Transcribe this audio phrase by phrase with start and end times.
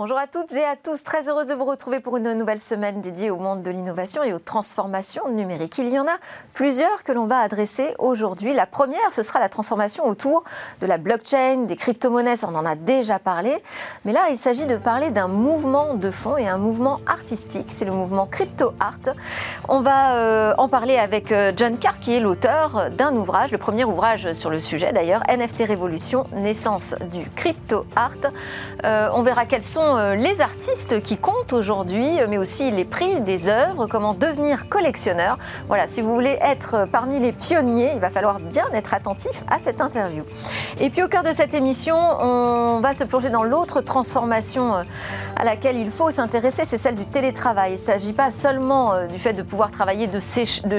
[0.00, 3.00] Bonjour à toutes et à tous, très heureuse de vous retrouver pour une nouvelle semaine
[3.00, 5.76] dédiée au monde de l'innovation et aux transformations numériques.
[5.78, 6.18] Il y en a
[6.52, 8.54] plusieurs que l'on va adresser aujourd'hui.
[8.54, 10.44] La première, ce sera la transformation autour
[10.80, 13.56] de la blockchain, des crypto-monnaies, on en a déjà parlé.
[14.04, 17.84] Mais là, il s'agit de parler d'un mouvement de fond et un mouvement artistique, c'est
[17.84, 19.16] le mouvement Crypto Art.
[19.68, 23.58] On va euh, en parler avec euh, John Carr, qui est l'auteur d'un ouvrage, le
[23.58, 28.12] premier ouvrage sur le sujet d'ailleurs, NFT Révolution, naissance du Crypto Art.
[28.84, 33.20] Euh, on verra quels sont euh, les artistes qui comptent aujourd'hui, mais aussi les prix
[33.20, 35.38] des œuvres, comment devenir collectionneur.
[35.68, 39.58] Voilà, si vous voulez être parmi les pionniers, il va falloir bien être attentif à
[39.58, 40.24] cette interview.
[40.80, 44.82] Et puis au cœur de cette émission, on va se plonger dans l'autre transformation euh,
[45.36, 47.72] à laquelle il faut s'intéresser, c'est celle du télétravail.
[47.72, 50.20] Il ne s'agit pas seulement euh, du fait de pouvoir travailler de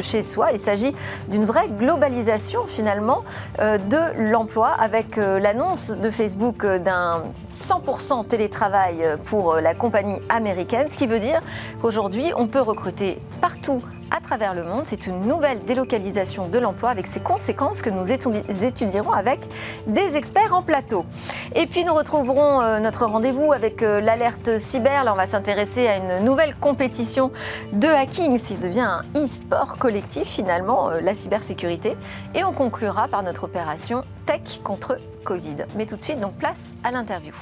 [0.01, 0.93] chez soi, il s'agit
[1.27, 3.23] d'une vraie globalisation finalement
[3.59, 10.89] de l'emploi avec l'annonce de Facebook d'un 100% télétravail euh, pour euh, la compagnie américaine,
[10.89, 11.41] ce qui veut dire
[11.81, 14.83] qu'aujourd'hui, on peut recruter partout à travers le monde.
[14.85, 19.39] C'est une nouvelle délocalisation de l'emploi avec ses conséquences que nous étudierons avec
[19.85, 21.05] des experts en plateau.
[21.53, 25.03] Et puis nous retrouverons euh, notre rendez-vous avec l'alerte cyber.
[25.03, 27.31] Là, on va s'intéresser à une nouvelle compétition
[27.71, 31.95] de hacking, qui devient un e-sport collectif finalement, la cybersécurité.
[32.33, 35.65] Et on conclura par notre opération Tech contre Covid.
[35.75, 37.33] Mais tout de suite, donc place à l'interview.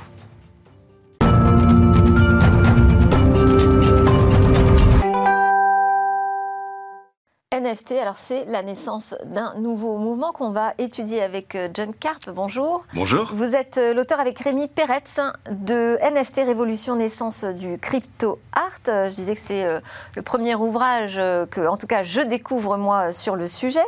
[7.60, 12.30] NFT, alors c'est la naissance d'un nouveau mouvement qu'on va étudier avec euh, John Carp.
[12.30, 12.86] Bonjour.
[12.94, 13.32] Bonjour.
[13.34, 19.10] Vous êtes euh, l'auteur avec Rémi Peretz de NFT Révolution Naissance du Crypto Art.
[19.10, 19.80] Je disais que c'est euh,
[20.16, 23.86] le premier ouvrage que, en tout cas, je découvre moi sur le sujet.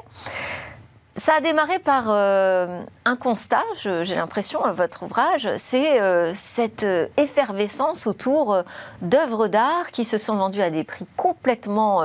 [1.20, 6.86] Ça a démarré par euh, un constat, j'ai l'impression, à votre ouvrage, c'est euh, cette
[6.86, 8.64] euh, effervescence autour
[9.02, 12.04] d'œuvres d'art qui se sont vendues à des prix complètement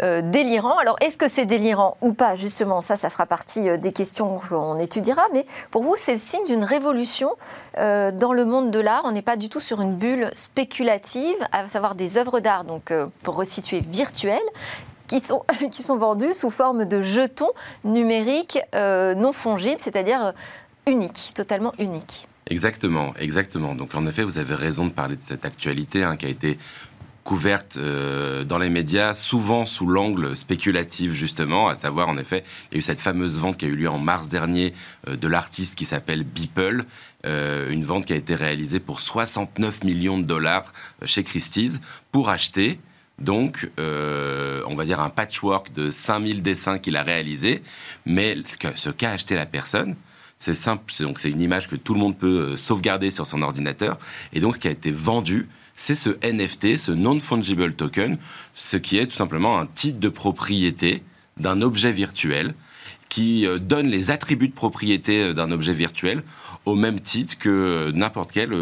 [0.00, 0.76] délirants.
[0.78, 4.78] Alors, est-ce que c'est délirant ou pas Justement, ça, ça fera partie des questions qu'on
[4.78, 5.22] étudiera.
[5.32, 7.30] Mais pour vous, c'est le signe d'une révolution
[7.76, 9.02] dans le monde de l'art.
[9.04, 12.92] On n'est pas du tout sur une bulle spéculative, à savoir des œuvres d'art, donc
[13.22, 14.40] pour resituer virtuelles,
[15.12, 17.52] qui sont, qui sont vendus sous forme de jetons
[17.84, 20.32] numériques euh, non fongibles, c'est-à-dire euh,
[20.90, 22.28] uniques, totalement uniques.
[22.48, 23.74] Exactement, exactement.
[23.74, 26.58] Donc en effet, vous avez raison de parler de cette actualité hein, qui a été
[27.24, 32.74] couverte euh, dans les médias, souvent sous l'angle spéculatif justement, à savoir en effet, il
[32.74, 34.74] y a eu cette fameuse vente qui a eu lieu en mars dernier
[35.06, 36.84] de l'artiste qui s'appelle Beeple,
[37.24, 40.72] une vente qui a été réalisée pour 69 millions de dollars
[41.04, 41.78] chez Christie's
[42.10, 42.80] pour acheter
[43.18, 47.62] donc, euh, on va dire un patchwork de 5000 dessins qu'il a réalisé,
[48.06, 48.36] mais
[48.74, 49.96] ce qu'a acheté la personne,
[50.38, 53.42] c'est simple, donc c'est une image que tout le monde peut euh, sauvegarder sur son
[53.42, 53.98] ordinateur,
[54.32, 58.18] et donc ce qui a été vendu, c'est ce NFT, ce non-fungible token,
[58.54, 61.02] ce qui est tout simplement un titre de propriété
[61.38, 62.54] d'un objet virtuel
[63.08, 66.22] qui euh, donne les attributs de propriété d'un objet virtuel
[66.64, 68.52] au même titre que n'importe quel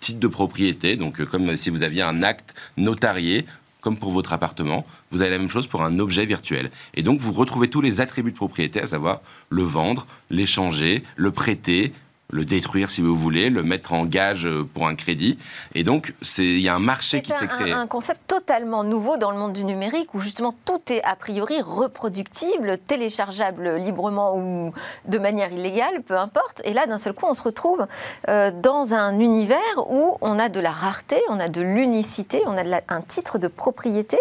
[0.00, 0.96] titre de propriété.
[0.96, 3.44] Donc, comme si vous aviez un acte notarié
[3.80, 6.70] comme pour votre appartement, vous avez la même chose pour un objet virtuel.
[6.94, 11.30] Et donc, vous retrouvez tous les attributs de propriété, à savoir le vendre, l'échanger, le
[11.30, 11.92] prêter,
[12.30, 15.38] le détruire si vous voulez, le mettre en gage euh, pour un crédit.
[15.74, 17.72] Et donc, il y a un marché qui s'est créé.
[17.72, 21.62] un concept totalement nouveau dans le monde du numérique où justement tout est a priori
[21.62, 24.72] reproductible, téléchargeable librement ou
[25.06, 26.60] de manière illégale, peu importe.
[26.64, 27.86] Et là, d'un seul coup, on se retrouve
[28.28, 29.58] euh, dans un univers
[29.88, 33.48] où on a de la rareté, on a de l'unicité, on a un titre de
[33.48, 34.18] propriété.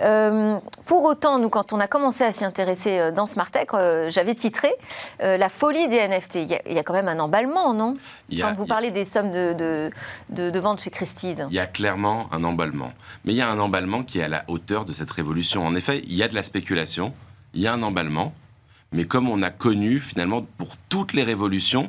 [0.00, 3.70] Euh, pour autant, nous, quand on a commencé à s'y intéresser dans Smartech,
[4.08, 4.72] j'avais titré
[5.20, 6.34] La folie des NFT.
[6.34, 7.96] Il y, a, il y a quand même un emballement non
[8.38, 9.90] Quand vous parlez des sommes de,
[10.30, 11.38] de, vente chez Christie's.
[11.48, 12.92] Il y a clairement un emballement.
[13.24, 15.66] Mais il y a un emballement qui est à la hauteur de cette révolution.
[15.66, 17.14] En effet, il y a de la spéculation,
[17.54, 18.34] il y a un emballement,
[18.92, 21.88] mais comme on a connu finalement pour toutes les révolutions,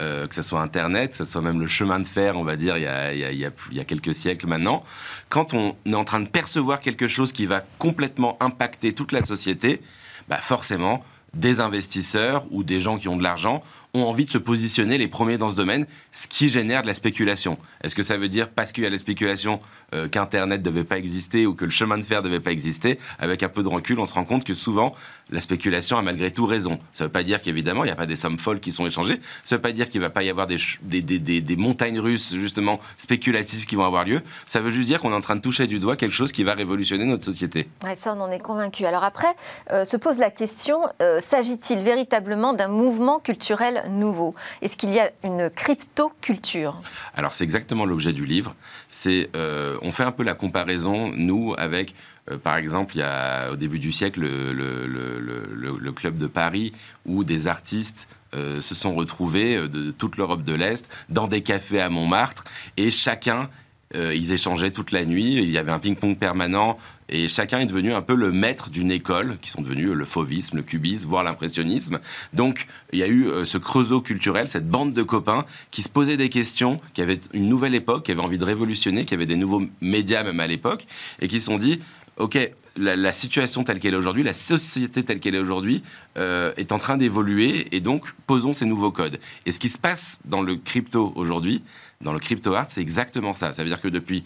[0.00, 2.56] euh, que ce soit Internet, que ce soit même le chemin de fer, on va
[2.56, 4.82] dire, il y, a, il, y a, il y a, quelques siècles maintenant,
[5.28, 9.24] quand on est en train de percevoir quelque chose qui va complètement impacter toute la
[9.24, 9.80] société,
[10.28, 13.62] bah forcément, des investisseurs ou des gens qui ont de l'argent
[13.94, 16.94] ont envie de se positionner les premiers dans ce domaine, ce qui génère de la
[16.94, 17.56] spéculation.
[17.82, 19.60] Est-ce que ça veut dire, parce qu'il y a la spéculation,
[19.94, 22.50] euh, qu'Internet ne devait pas exister ou que le chemin de fer ne devait pas
[22.50, 24.94] exister Avec un peu de recul, on se rend compte que souvent,
[25.30, 26.78] la spéculation a malgré tout raison.
[26.92, 28.84] Ça ne veut pas dire qu'évidemment, il n'y a pas des sommes folles qui sont
[28.84, 29.20] échangées.
[29.44, 32.80] Ça ne veut pas dire qu'il ne va pas y avoir des, montagnes russes, justement,
[32.98, 34.20] spéculatives qui vont avoir lieu.
[34.46, 36.42] Ça veut juste dire qu'on est en train de toucher du doigt quelque chose qui
[36.42, 37.68] va révolutionner notre société.
[37.84, 38.86] Ouais, ça, on en est convaincu.
[38.86, 39.34] Alors après,
[39.70, 45.00] euh, se pose la question, euh, s'agit-il véritablement d'un mouvement culturel nouveau Est-ce qu'il y
[45.00, 46.80] a une crypto-culture?
[47.14, 48.54] Alors c'est exactement l'objet du livre.
[48.88, 51.94] C'est, euh, on fait un peu la comparaison, nous, avec
[52.30, 56.72] euh, par exemple, il y a au début du siècle le, club de Paris
[57.06, 61.80] où des artistes euh, se sont retrouvés de toute l'Europe de l'Est dans des cafés
[61.80, 62.44] à Montmartre
[62.76, 63.48] et chacun
[63.94, 66.76] ils échangeaient toute la nuit, il y avait un ping-pong permanent,
[67.08, 70.56] et chacun est devenu un peu le maître d'une école, qui sont devenus le fauvisme,
[70.56, 72.00] le cubisme, voire l'impressionnisme.
[72.32, 75.88] Donc, il y a eu euh, ce creusot culturel, cette bande de copains qui se
[75.88, 79.26] posaient des questions, qui avaient une nouvelle époque, qui avaient envie de révolutionner, qui avaient
[79.26, 80.86] des nouveaux médias même à l'époque,
[81.20, 81.80] et qui se sont dit,
[82.16, 82.38] OK,
[82.76, 85.82] la, situation telle qu'elle est aujourd'hui, la société telle qu'elle est aujourd'hui,
[86.16, 89.18] euh, est en train d'évoluer, et donc posons ces nouveaux codes.
[89.46, 91.62] Et ce qui se passe dans le crypto aujourd'hui,
[92.04, 93.52] dans le crypto art, c'est exactement ça.
[93.52, 94.24] Ça veut dire que depuis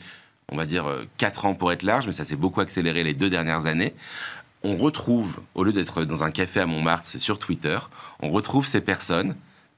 [0.51, 0.87] on va dire,
[1.19, 3.95] 4 euh, ans pour être large, mais ça s'est beaucoup accéléré les deux dernières années.
[4.63, 7.79] On retrouve, au lieu d'être dans un café à Montmartre, c'est sur Twitter,
[8.21, 9.37] on retrouve ces personnes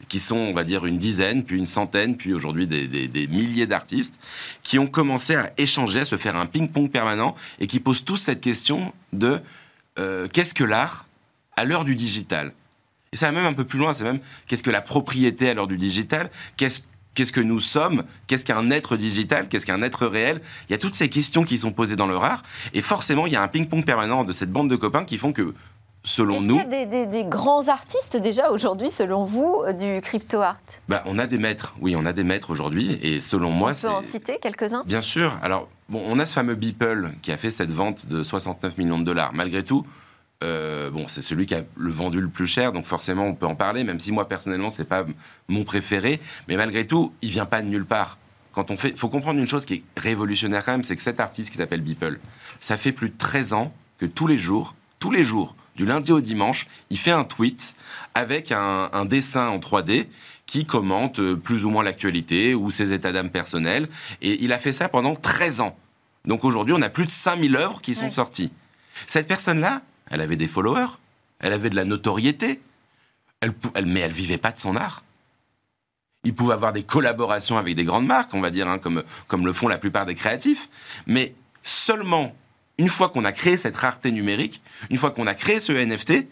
[0.08, 4.14] qui sont, on va dire, une dizaine, puis une centaine, puis aujourd'hui des, milliers d'artistes,
[4.62, 8.16] qui ont commencé à échanger, à se faire un ping-pong permanent, et qui posent tous
[8.16, 9.40] cette question de
[9.98, 11.06] euh, qu'est-ce que l'art
[11.56, 12.54] à l'heure du digital?
[13.12, 15.54] Et ça va même un peu plus loin, c'est même qu'est-ce que la propriété à
[15.54, 16.30] l'heure du digital?
[16.56, 16.80] Qu'est-ce
[17.14, 18.04] Qu'est-ce que nous sommes?
[18.26, 19.48] Qu'est-ce qu'un être digital?
[19.48, 20.40] Qu'est-ce qu'un être réel?
[20.68, 22.42] Il y a toutes ces questions qui sont posées dans le rare.
[22.72, 25.32] Et forcément, il y a un ping-pong permanent de cette bande de copains qui font
[25.32, 25.54] que,
[26.04, 26.58] selon nous.
[26.60, 30.58] Qu'il y a des, grands artistes déjà aujourd'hui, selon vous, euh, du crypto art?
[30.88, 32.98] Bah, On a des maîtres, oui, on a des maîtres aujourd'hui.
[33.02, 33.72] Et selon moi.
[33.72, 34.84] On peut en citer quelques-uns?
[34.86, 35.36] Bien sûr.
[35.42, 38.98] Alors, bon, on a ce fameux Beeple qui a fait cette vente de 69 millions
[38.98, 39.32] de dollars.
[39.34, 39.84] Malgré tout,
[40.42, 43.46] euh, bon, c'est celui qui a le vendu le plus cher, donc forcément on peut
[43.46, 45.04] en parler, même si moi personnellement c'est pas
[45.48, 48.18] mon préféré, mais malgré tout, il vient pas de nulle part.
[48.52, 51.20] Quand on fait, faut comprendre une chose qui est révolutionnaire quand même, c'est que cet
[51.20, 52.18] artiste qui s'appelle Beeple,
[52.60, 56.12] ça fait plus de 13 ans que tous les jours, tous les jours, du lundi
[56.12, 57.74] au dimanche, il fait un tweet
[58.14, 60.08] avec un, un dessin en 3D
[60.46, 63.88] qui commente euh, plus ou moins l'actualité ou ses états d'âme personnels.
[64.20, 65.76] Et il a fait ça pendant 13 ans.
[66.24, 68.50] Donc aujourd'hui, on a plus de 5000 œuvres qui sont sorties.
[69.06, 70.98] Cette personne-là, elle avait des followers,
[71.38, 72.60] elle avait de la notoriété,
[73.40, 73.54] elle,
[73.86, 75.02] mais elle vivait pas de son art.
[76.24, 79.52] Il pouvait avoir des collaborations avec des grandes marques, on va dire, hein, comme le
[79.52, 80.68] font la plupart des créatifs,
[81.06, 82.34] mais seulement
[82.76, 86.26] une fois qu'on a créé cette rareté numérique, une fois qu'on a créé ce NFT,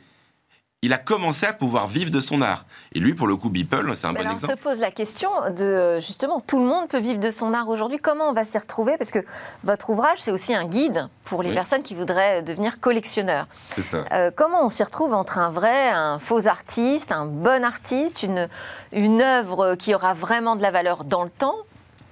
[0.83, 2.65] il a commencé à pouvoir vivre de son art.
[2.93, 4.45] Et lui, pour le coup, Beeple, c'est un bon exemple.
[4.45, 7.69] On se pose la question de, justement, tout le monde peut vivre de son art
[7.69, 7.99] aujourd'hui.
[7.99, 8.97] Comment on va s'y retrouver?
[8.97, 9.19] Parce que
[9.65, 13.49] votre ouvrage, c'est aussi un guide pour les personnes qui voudraient devenir collectionneurs.
[13.71, 14.05] C'est ça.
[14.13, 18.49] Euh, comment on s'y retrouve entre un vrai, un faux artiste, un bon artiste, une,
[18.93, 21.57] une œuvre qui aura vraiment de la valeur dans le temps?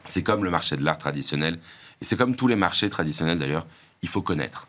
[0.04, 1.60] C'est comme le marché de l'art traditionnel.
[2.00, 3.64] Et c'est comme tous les marchés traditionnels, d'ailleurs.
[4.02, 4.66] Il faut connaître.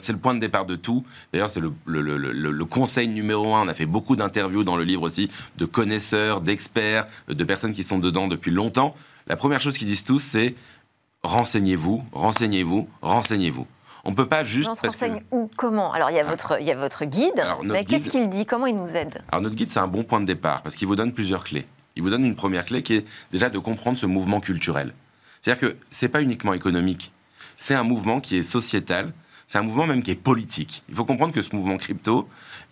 [0.00, 1.04] C'est le point de départ de tout.
[1.32, 3.64] D'ailleurs, c'est le, conseil numéro un.
[3.64, 7.84] On a fait beaucoup d'interviews dans le livre aussi de connaisseurs, d'experts, de personnes qui
[7.84, 8.94] sont dedans depuis longtemps.
[9.26, 10.54] La première chose qu'ils disent tous, c'est
[11.22, 13.66] renseignez-vous, renseignez-vous, renseignez-vous.
[14.04, 14.70] On ne peut pas juste.
[14.70, 15.92] On se renseigne où Comment?
[15.92, 18.46] Alors, il y a votre, il y a votre guide, mais qu'est-ce qu'il dit?
[18.46, 19.22] Comment il nous aide?
[19.30, 21.66] Alors, notre guide, c'est un bon point de départ parce qu'il vous donne plusieurs clés.
[21.96, 24.94] Il vous donne une première clé qui est déjà de comprendre ce mouvement culturel.
[25.42, 27.12] C'est-à-dire que ce n'est pas uniquement économique,
[27.56, 29.12] c'est un mouvement qui est sociétal,
[29.48, 30.84] c'est un mouvement même qui est politique.
[30.88, 32.28] Il faut comprendre que ce mouvement crypto,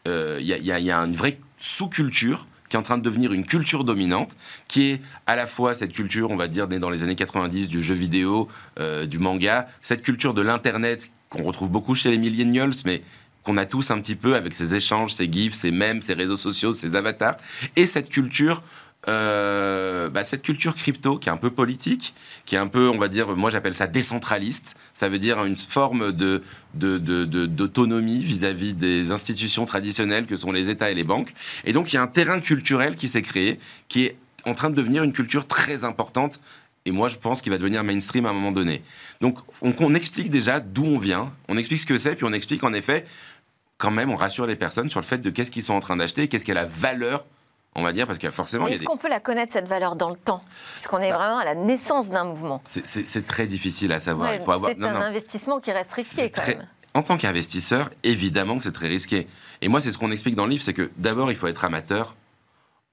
[0.07, 3.85] euh, il y, a une vraie sous-culture qui est en train de devenir une culture
[3.85, 4.37] dominante,
[4.69, 7.69] qui est à la fois cette culture, on va dire, née dans les années 90
[7.69, 8.49] du jeu vidéo,
[8.79, 13.03] euh, du manga, cette culture de l'Internet qu'on retrouve beaucoup chez les millennials, mais
[13.43, 16.37] qu'on a tous un petit peu avec ces échanges, ces gifs, ces mèmes, ces réseaux
[16.37, 17.37] sociaux, ces avatars,
[17.77, 18.63] et cette culture
[19.09, 22.99] euh, bah, cette culture crypto qui est un peu politique, qui est un peu, on
[22.99, 24.77] va dire, moi j'appelle ça décentraliste.
[24.95, 26.43] Ça veut dire une forme de,
[26.75, 31.35] d'autonomie vis-à-vis des institutions traditionnelles que sont les États et les banques.
[31.65, 34.71] Et donc il y a un terrain culturel qui s'est créé, qui est en train
[34.71, 36.41] de devenir une culture très importante.
[36.85, 38.81] Et moi, je pense qu'il va devenir mainstream à un moment donné.
[39.21, 42.33] Donc, on, on explique déjà d'où on vient, on explique ce que c'est, puis on
[42.33, 43.03] explique en effet,
[43.77, 45.97] quand même, on rassure les personnes sur le fait de qu'est-ce qu'ils sont en train
[45.97, 47.27] d'acheter, qu'est-ce qu'est la valeur
[47.77, 48.67] on va dire, parce qu'il y a forcément.
[48.67, 50.43] Est-ce qu'on peut la connaître, cette valeur, dans le temps?
[50.73, 51.19] Puisqu'on est bah.
[51.19, 52.61] vraiment à la naissance d'un mouvement.
[52.65, 54.31] C'est très difficile à savoir.
[54.65, 56.67] c'est un investissement qui reste risqué, quand même.
[56.95, 59.29] En tant qu'investisseur, évidemment que c'est très risqué.
[59.61, 61.63] Et moi, c'est ce qu'on explique dans le livre c'est que d'abord, il faut être
[61.67, 62.17] amateur,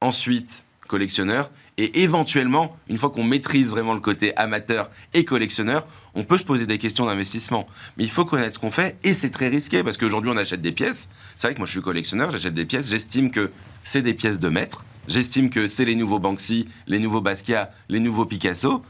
[0.01, 6.23] ensuite collectionneur, et éventuellement, une fois qu'on maîtrise vraiment le côté amateur et collectionneur, on
[6.23, 7.67] peut se poser des questions d'investissement.
[7.97, 10.61] Mais il faut connaître ce qu'on fait, et c'est très risqué, parce qu'aujourd'hui, on achète
[10.61, 11.09] des pièces.
[11.35, 13.51] C'est vrai que moi, je suis collectionneur, j'achète des pièces, j'estime que
[13.83, 14.85] c'est des pièces de maître.
[15.07, 18.83] J'estime que c'est les nouveaux Banksy, les nouveaux Basquiat, les nouveaux Picasso.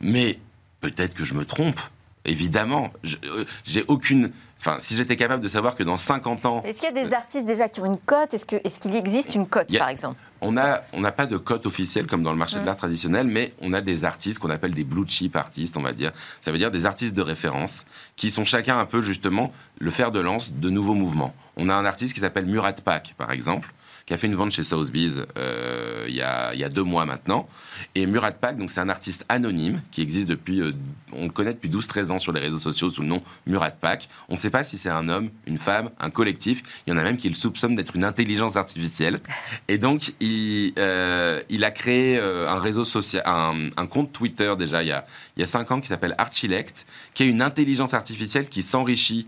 [0.00, 0.38] Mais
[0.80, 1.80] peut-être que je me trompe.
[2.24, 2.92] Évidemment,
[3.24, 6.62] euh, j'ai aucune Enfin, si j'étais capable de savoir que dans 50 ans.
[6.64, 8.34] Est-ce qu'il y a des artistes déjà qui ont une cote?
[8.34, 10.16] Est-ce qu'il est qu'il existe une cote, par exemple?
[10.40, 13.52] On n'a on pas de cote officielle comme dans le marché de l'art traditionnel, mais
[13.60, 16.12] on a des artistes qu'on appelle des blue chip artistes, on va dire.
[16.40, 17.86] Ça veut dire des artistes de référence
[18.16, 21.34] qui sont chacun un peu justement le fer de lance de nouveaux mouvements.
[21.56, 23.72] On a un artiste qui s'appelle Murat Pak, par exemple,
[24.06, 27.48] qui a fait une vente chez Sotheby's euh, il, y a, deux mois maintenant.
[27.96, 30.72] Et Murat Pak, donc c'est un artiste anonyme qui existe depuis, euh,
[31.12, 34.08] on le connaît depuis 12-13 ans sur les réseaux sociaux sous le nom Murat Pak.
[34.28, 36.62] On ne sait pas si c'est un homme, une femme, un collectif.
[36.86, 39.18] Il y en a même qui le soupçonnent d'être une intelligence artificielle.
[39.66, 44.92] Et donc il, euh, a créé un réseau social, un, compte Twitter déjà il y
[44.92, 45.04] a,
[45.36, 49.26] il y a 5 ans qui s'appelle Archilect, qui est une intelligence artificielle qui s'enrichit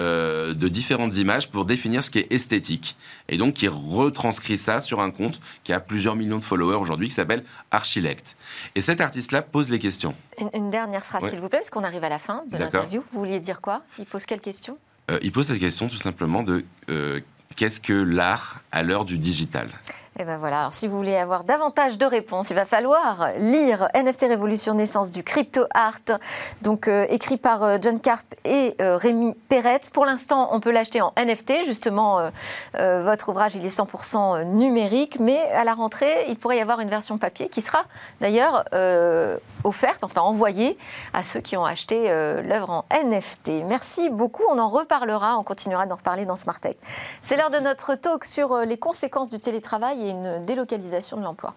[0.00, 2.96] euh, de différentes images pour définir ce qui est esthétique.
[3.28, 7.08] Et donc qui retranscrit ça sur un compte qui a plusieurs millions de followers aujourd'hui,
[7.08, 8.34] qui s'appelle Archilect.
[8.74, 10.14] Et cet artiste-là pose les questions.
[10.54, 13.04] Une, dernière phrase, s'il vous plaît, parce qu'on arrive à la fin de l'interview.
[13.12, 13.82] Vous vouliez dire quoi?
[13.98, 14.78] Il pose quelle question
[15.10, 17.20] euh, Il pose cette question tout simplement de euh,
[17.56, 19.68] qu'est-ce que l'art à l'heure du digital?
[20.18, 23.28] Et eh ben voilà, alors si vous voulez avoir davantage de réponses, il va falloir
[23.38, 26.18] lire NFT Révolution Naissance du Crypto Art,
[26.62, 29.88] donc euh, écrit par euh, John Carp et euh, Rémi Peretz.
[29.90, 32.30] Pour l'instant, on peut l'acheter en NFT, justement,
[32.74, 36.90] votre ouvrage il est 100% numérique, mais à la rentrée, il pourrait y avoir une
[36.90, 37.84] version papier qui sera
[38.20, 38.64] d'ailleurs
[39.64, 40.76] offerte, enfin envoyée
[41.14, 43.64] à ceux qui ont acheté l'œuvre en NFT.
[43.66, 46.76] Merci beaucoup, on en reparlera, on continuera d'en reparler dans Smart Tech.
[47.22, 51.54] C'est l'heure de notre talk sur les conséquences du télétravail et une délocalisation de l'emploi.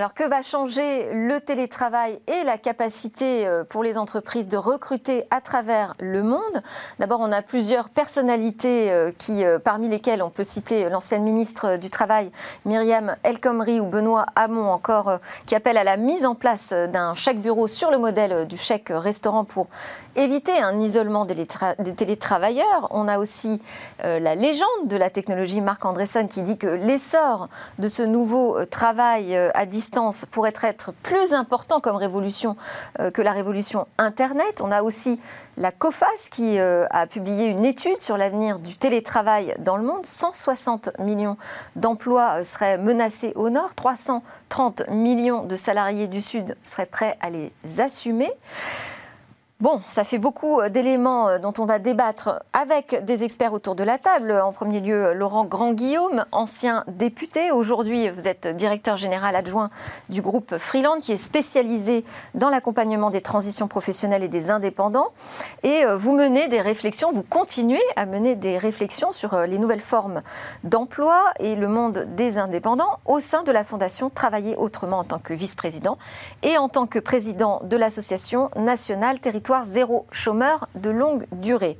[0.00, 5.26] Alors que va changer le télétravail et la capacité euh, pour les entreprises de recruter
[5.30, 6.62] à travers le monde?
[6.98, 11.90] D'abord, on a plusieurs personnalités euh, euh, parmi lesquelles on peut citer l'ancienne ministre du
[11.90, 12.32] Travail
[12.64, 17.12] Myriam El Khomri ou Benoît Hamon encore, qui appellent à la mise en place d'un
[17.12, 19.66] chèque bureau sur le modèle du chèque restaurant pour
[20.16, 21.46] éviter un isolement des,
[21.94, 22.88] télétravailleurs.
[22.90, 23.60] On a aussi
[24.02, 29.36] la légende de la technologie Marc Andreessen qui dit que l'essor de ce nouveau travail
[29.36, 29.89] à distance
[30.30, 32.56] pourrait être plus important comme révolution
[33.00, 34.60] euh, que la révolution Internet.
[34.62, 35.20] On a aussi
[35.56, 40.06] la COFAS qui euh, a publié une étude sur l'avenir du télétravail dans le monde.
[40.06, 41.36] 160 millions
[41.76, 47.30] d'emplois euh, seraient menacés au nord, 330 millions de salariés du sud seraient prêts à
[47.30, 48.30] les assumer.
[49.60, 53.74] Bon, ça fait beaucoup euh, d'éléments euh, dont on va débattre avec des experts autour
[53.74, 54.32] de la table.
[54.42, 57.50] En premier lieu, Laurent Grand-Guillaume, ancien député.
[57.50, 59.68] Aujourd'hui, vous êtes directeur général adjoint
[60.08, 65.08] du groupe Freeland, qui est spécialisé dans l'accompagnement des transitions professionnelles et des indépendants.
[65.62, 69.82] Et euh, vous menez des réflexions, vous continuez à mener des réflexions sur les nouvelles
[69.82, 70.22] formes
[70.64, 75.18] d'emploi et le monde des indépendants au sein de la Fondation Travailler autrement en tant
[75.18, 75.98] que vice-président
[76.42, 79.20] et en tant que président de l'Association nationale
[79.64, 81.78] zéro chômeur de longue durée.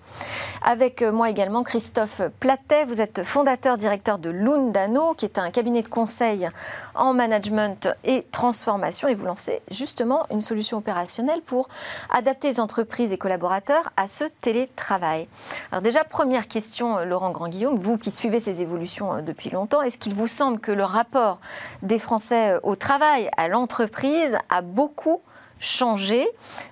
[0.62, 5.50] Avec euh, moi également Christophe Platet, vous êtes fondateur directeur de Lundano, qui est un
[5.50, 6.48] cabinet de conseil
[6.94, 11.68] en management et transformation, et vous lancez justement une solution opérationnelle pour
[12.10, 15.28] adapter les entreprises et collaborateurs à ce télétravail.
[15.70, 19.82] Alors déjà, première question, euh, Laurent Grand-Guillaume, vous qui suivez ces évolutions euh, depuis longtemps,
[19.82, 21.40] est-ce qu'il vous semble que le rapport
[21.82, 25.22] des Français au travail, à l'entreprise, a beaucoup
[25.60, 26.26] changer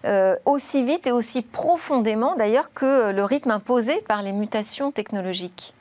[0.05, 5.75] euh, aussi vite et aussi profondément d'ailleurs que le rythme imposé par les mutations technologiques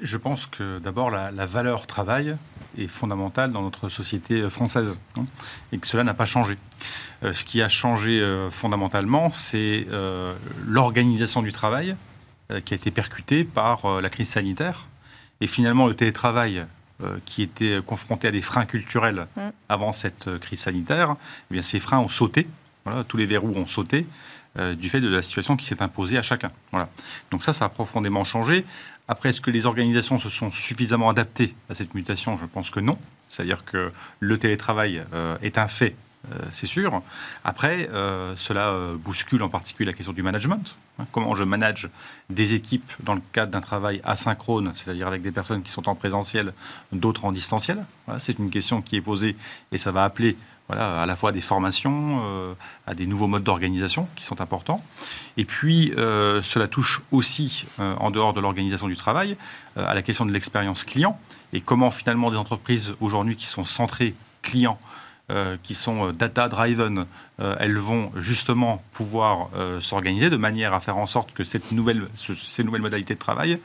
[0.00, 2.36] Je pense que d'abord la, valeur travail
[2.78, 5.24] est fondamentale dans notre société française hein,
[5.72, 6.56] et que cela n'a pas changé.
[7.22, 9.86] Euh, ce qui a changé euh, fondamentalement, c'est
[10.66, 11.96] l'organisation du travail
[12.64, 14.86] qui a été percutée par la crise sanitaire.
[15.40, 16.64] Et finalement, le télétravail euh,
[17.24, 19.40] qui étaient confrontés à des freins culturels mm.
[19.68, 21.16] avant cette euh, crise sanitaire,
[21.50, 22.46] eh bien, ces freins ont sauté.
[23.08, 24.06] tous les verrous ont sauté
[24.58, 26.50] euh, du fait de la situation qui s'est imposée à chacun.
[26.70, 26.88] Voilà.
[27.30, 28.64] Donc ça, ça a profondément changé.
[29.08, 32.38] Après, est-ce que les organisations se sont suffisamment adaptées à cette mutation?
[32.38, 32.98] Je pense que non.
[33.28, 35.02] C'est-à-dire que le télétravail
[35.42, 36.13] est un fait euh,
[36.52, 37.02] c'est sûr.
[37.44, 40.76] Après, euh, cela euh, bouscule en particulier la question du management.
[40.98, 41.06] Hein.
[41.12, 41.88] comment je manage
[42.30, 45.94] des équipes dans le cadre d'un travail asynchrone, c'est-à-dire avec des personnes qui sont en
[45.94, 46.54] présentiel,
[46.92, 47.84] d'autres en distanciel.
[48.18, 49.36] c'est une question qui est posée
[49.72, 50.36] et ça va appeler
[50.68, 54.82] voilà, à la fois des formations, à des nouveaux modes d'organisation qui sont importants.
[55.36, 59.36] Et puis, cela touche aussi, en dehors de l'organisation du travail,
[59.76, 61.18] à la question de l'expérience client
[61.52, 64.93] et comment finalement des entreprises aujourd'hui qui sont centrées clients euh,
[65.62, 67.06] qui sont euh, data-driven,
[67.40, 69.48] euh, elles vont justement pouvoir
[69.80, 73.58] s'organiser de manière à faire en sorte que cette nouvelle, ces nouvelles modalités de travail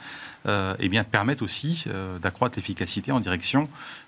[0.47, 1.85] eh bien, permettent aussi
[2.21, 3.67] d'accroître l'efficacité en direction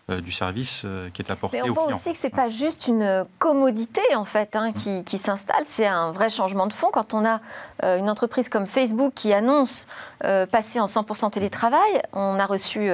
[0.09, 3.25] du service qui est apporté Mais on voit aussi que ce n'est pas juste une
[3.37, 6.87] commodité en fait hein, qui, qui s'installe, c'est un vrai changement de fond.
[6.91, 7.41] Quand on a
[7.83, 9.87] une entreprise comme Facebook qui annonce
[10.19, 12.89] passer en 100% télétravail, on a reçu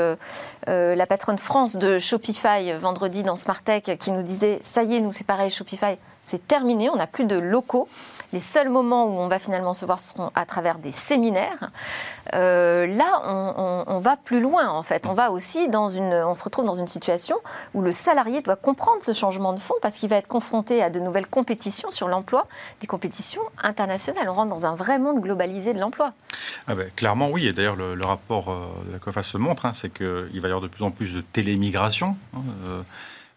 [0.68, 5.02] la patronne France de Shopify vendredi dans Smart Tech qui nous disait ça y est,
[5.02, 5.98] nous c'est pareil, Shopify,
[6.28, 7.88] c'est terminé, on n'a plus de locaux.
[8.34, 11.72] Les seuls moments où on va finalement se voir seront à travers des séminaires.
[12.34, 13.22] Euh, là,
[13.88, 15.08] on, va plus loin en fait.
[15.08, 17.38] On va aussi dans une, on se retrouve dans une situation
[17.74, 20.90] où le salarié doit comprendre ce changement de fond parce qu'il va être confronté à
[20.90, 22.48] de nouvelles compétitions sur l'emploi,
[22.82, 24.28] des compétitions internationales.
[24.30, 26.12] On rentre dans un vrai monde globalisé de l'emploi.
[26.68, 27.48] Ah ben, clairement, oui.
[27.48, 30.52] Et d'ailleurs, le, rapport euh, de la COFA se montre, hein, c'est qu'il va y
[30.52, 32.18] avoir de plus en plus de télémigration.
[32.36, 32.82] Hein, euh,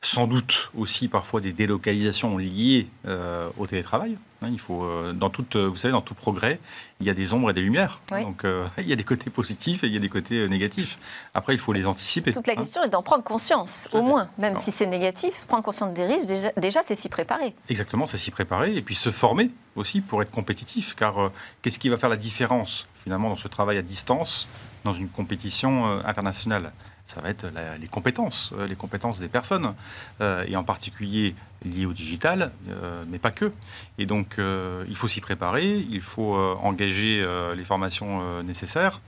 [0.02, 4.16] sans doute aussi parfois des délocalisations liées euh, au télétravail.
[4.40, 6.59] Hein, il faut, euh, dans toute, vous savez, dans tout progrès,
[7.00, 8.00] il y a des ombres et des lumières.
[8.11, 10.99] Donc, euh, il y a des côtés positifs et il y a des côtés négatifs.
[11.35, 12.33] Après, il faut les anticiper.
[12.33, 12.57] Toute la hein.
[12.57, 14.30] question est d'en prendre conscience, au moins.
[14.38, 17.54] Même si c'est négatif, prendre conscience des risques, déjà, déjà c'est s'y préparer.
[17.69, 18.75] Exactement, c'est s'y préparer.
[18.75, 20.95] Et puis se former aussi pour être compétitif.
[20.95, 21.30] Car
[21.61, 24.49] qu'est-ce qui va faire la différence, finalement, dans ce travail à distance,
[24.85, 26.73] dans une compétition internationale
[27.11, 27.47] ça va être
[27.81, 29.75] les compétences, euh, les compétences des personnes,
[30.21, 31.35] euh, et en particulier
[31.65, 33.53] liées au digital, euh, mais pas que.
[33.99, 39.01] Et donc, il faut s'y préparer, il faut engager les formations nécessaires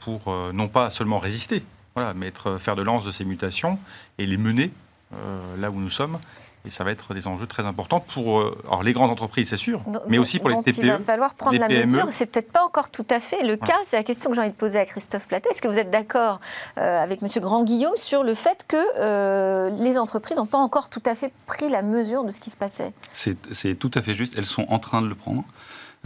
[0.00, 1.64] pour non pas seulement résister,
[2.14, 3.78] mais être, faire de lance de ces mutations
[4.18, 4.70] et les mener
[5.58, 6.18] là où nous sommes
[6.64, 9.56] et ça va être des enjeux très importants pour euh, alors les grandes entreprises, c'est
[9.56, 10.80] sûr, mais aussi pour les TPE.
[10.82, 11.86] Il va falloir prendre la PME.
[11.86, 12.06] mesure.
[12.10, 13.78] C'est peut-être pas encore tout à fait le cas.
[13.84, 15.50] C'est la question que j'ai envie de poser à Christophe Platet.
[15.50, 16.40] Est-ce que vous êtes d'accord
[16.78, 21.02] euh, avec Monsieur Grand-Guillaume sur le fait que euh, les entreprises n'ont pas encore tout
[21.06, 22.92] à fait pris la mesure de ce qui se passait?
[23.14, 24.34] C'est tout à fait juste.
[24.36, 25.44] Elles sont en train de le prendre.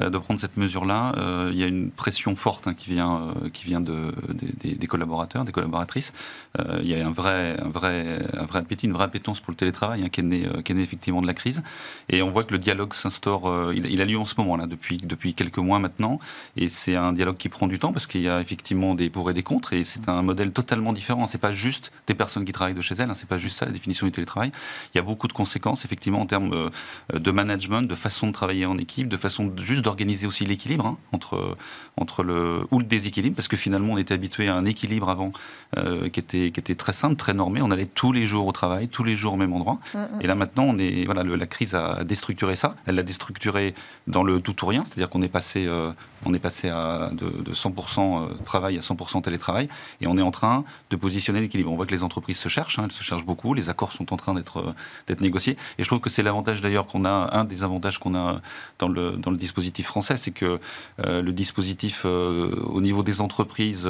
[0.00, 1.12] Euh, de prendre cette mesure-là.
[1.18, 4.12] Euh, il y a une pression forte hein, qui vient, euh, qui vient de,
[4.60, 6.12] des, collaborateurs, des collaboratrices.
[6.80, 9.56] il y a un vrai, un, vrai, un vrai appétit, une vraie appétence pour le
[9.56, 11.62] télétravail hein, qui, est né, qui est né effectivement de la crise.
[12.08, 14.98] Et on voit que le dialogue s'instaure, il, a lieu en ce moment, là, depuis,
[14.98, 16.18] depuis quelques mois maintenant.
[16.56, 19.30] Et c'est un dialogue qui prend du temps parce qu'il y a effectivement des pour
[19.30, 19.74] et des contre.
[19.74, 21.28] Et c'est un modèle totalement différent.
[21.28, 23.66] C'est pas juste des personnes qui travaillent de chez elles, hein, c'est pas juste ça
[23.66, 24.50] la définition du télétravail.
[24.92, 26.70] Il y a beaucoup de conséquences effectivement en termes
[27.12, 30.98] de management, de façon de travailler en équipe, de façon juste d'organiser aussi l'équilibre hein,
[31.12, 31.52] entre,
[31.96, 35.32] entre le, ou le déséquilibre, parce que finalement on était habitué à un équilibre avant
[35.76, 37.62] euh, qui, était, qui était très simple, très normé.
[37.62, 39.78] On allait tous les jours au travail, tous les jours au même endroit.
[39.94, 40.08] Mm, mm.
[40.22, 42.74] Et là maintenant, on est, voilà, la crise a déstructuré ça.
[42.86, 43.74] Elle l'a déstructuré
[44.06, 45.92] dans le tout ou rien, c'est-à-dire qu'on est passé, euh,
[46.24, 49.68] on est passé à, de, de 100% euh, travail à 100% télétravail,
[50.00, 51.70] et on est en train de positionner l'équilibre.
[51.70, 54.12] On voit que les entreprises se cherchent, hein, elles se cherchent beaucoup, les accords sont
[54.12, 54.74] en train d'être
[55.06, 55.56] d'être négociés.
[55.78, 58.40] Et je trouve que c'est l'avantage d'ailleurs qu'on a, un des avantages qu'on a
[58.78, 60.58] dans le, dans le dispositif français, c'est que
[61.04, 63.88] euh, le dispositif euh, au niveau des entreprises,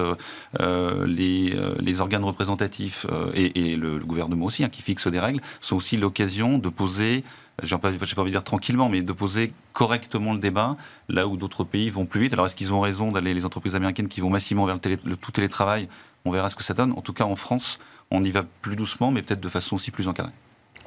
[0.61, 5.97] euh, les, organes représentatifs et, le, gouvernement aussi, hein, qui fixent des règles, sont aussi
[5.97, 7.25] l'occasion de poser
[7.63, 10.77] j'ai pas, envie de dire tranquillement, mais de poser correctement le débat,
[11.09, 12.33] là où d'autres pays vont plus vite.
[12.33, 15.17] Alors est-ce qu'ils ont raison d'aller, les entreprises américaines qui vont massivement vers le, le,
[15.17, 15.89] tout télétravail?
[16.25, 16.91] On verra ce que ça donne.
[16.93, 17.79] En tout cas, en France,
[18.11, 20.33] on y va plus doucement, mais peut-être de façon aussi plus encadrée.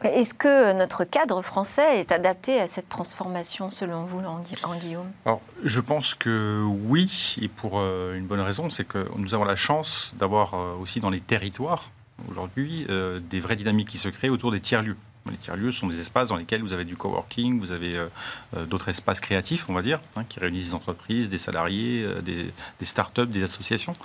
[0.04, 4.22] Est-ce que notre cadre français est adapté à cette transformation, selon vous,
[4.80, 9.34] Guillaume Alors, Je pense que oui, et pour euh, une bonne raison, c'est que nous
[9.34, 11.90] avons la chance d'avoir euh, aussi dans les territoires,
[12.30, 14.98] aujourd'hui, euh, des vraies dynamiques qui se créent autour des tiers-lieux.
[15.32, 18.00] Les tiers-lieux sont des espaces dans lesquels vous avez du coworking, vous avez
[18.70, 22.86] d'autres espaces créatifs, on va dire, hein, qui réunissent des entreprises, des salariés, des, des
[22.86, 23.98] start-up, des associations.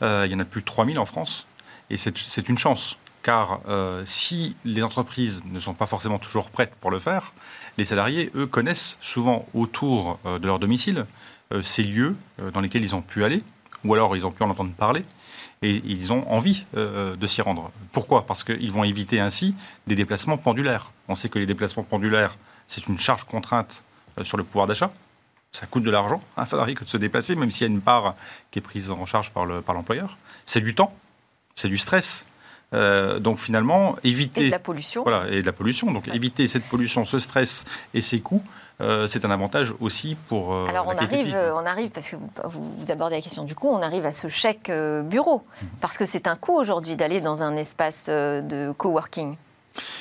[0.00, 1.46] il y en a plus de 3000 en France,
[1.90, 6.76] et c'est une chance car euh, si les entreprises ne sont pas forcément toujours prêtes
[6.76, 7.32] pour le faire,
[7.78, 11.06] les salariés, eux, connaissent souvent autour euh, de leur domicile
[11.52, 12.16] euh, ces lieux
[12.52, 13.42] dans lesquels ils ont pu aller,
[13.84, 15.04] ou alors ils ont pu en entendre parler,
[15.62, 17.70] et ils ont envie de s'y rendre.
[17.92, 18.26] Pourquoi?
[18.26, 19.54] Parce qu'ils vont éviter ainsi
[19.86, 20.90] des déplacements pendulaires.
[21.08, 23.84] On sait que les déplacements pendulaires, c'est une charge contrainte
[24.24, 24.90] sur le pouvoir d'achat.
[25.52, 27.72] Ça coûte de l'argent à un salarié que de se déplacer, même s'il y a
[27.72, 28.16] une part
[28.50, 30.16] qui est prise en charge par l'employeur.
[30.46, 30.92] C'est du temps,
[31.54, 32.26] c'est du stress,
[32.74, 34.42] euh, donc finalement, éviter...
[34.42, 35.02] Et de la pollution.
[35.02, 35.90] Voilà, et de la pollution.
[35.92, 38.42] Donc éviter cette pollution, ce stress et ces coûts,
[38.80, 40.54] euh, c'est un avantage aussi pour.
[40.54, 42.30] Euh, Alors on arrive, on arrive, parce que vous,
[42.78, 44.72] vous, abordez la question du coût, on arrive à ce chèque
[45.04, 45.44] bureau.
[45.80, 49.36] Parce que c'est un coût aujourd'hui d'aller dans un espace de coworking.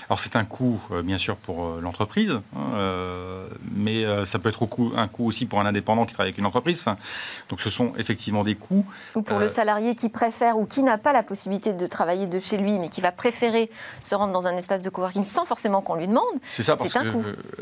[0.10, 4.50] Alors c'est un coût, euh, bien sûr, pour euh, l'entreprise, hein, euh, mais ça peut
[4.50, 6.86] être un coût aussi pour un indépendant qui travaille avec une entreprise.
[7.50, 8.86] donc ce sont effectivement des coûts.
[9.16, 12.40] Ou pour le salarié qui préfère ou qui n'a pas la possibilité de travailler de
[12.40, 13.70] chez lui, mais qui va préférer
[14.02, 16.24] se rendre dans un espace de coworking sans forcément qu'on lui demande.
[16.46, 17.02] C'est ça, parce que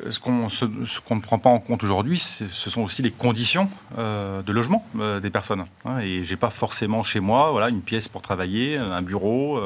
[0.09, 4.83] ce qu'on ne prend pas en compte aujourd'hui, ce sont aussi les conditions de logement
[5.21, 5.65] des personnes.
[5.85, 9.59] Hein, et j'ai pas forcément chez moi voilà, une pièce pour travailler, un bureau,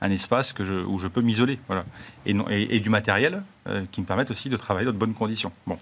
[0.00, 1.58] un espace que je, où je peux m'isoler.
[1.68, 1.84] Voilà
[2.26, 5.52] et, du matériel euh, qui me permettent aussi de travailler dans de bonnes conditions.
[5.66, 5.78] Bon.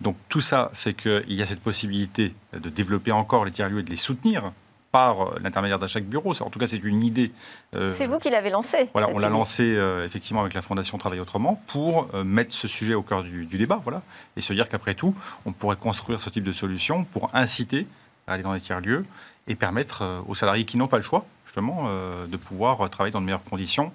[0.00, 3.82] Donc tout ça fait qu'il y a cette possibilité de développer encore les tiers-lieux et
[3.82, 4.52] de les soutenir
[4.90, 6.32] par euh, l'intermédiaire d'un chaque bureau.
[6.40, 7.30] En tout cas, c'est une idée.
[7.74, 8.88] Euh, c'est vous qui l'avez lancé.
[8.92, 13.02] Voilà, on l'a lancé effectivement avec la Fondation Travail Autrement pour mettre ce sujet au
[13.02, 14.02] cœur du, débat, voilà,
[14.36, 17.86] et se dire qu'après tout, on pourrait construire ce type de solution pour inciter
[18.26, 19.04] à aller dans les tiers-lieux
[19.46, 21.88] et permettre aux salariés qui n'ont pas le choix, justement,
[22.26, 23.92] de pouvoir travailler dans de meilleures conditions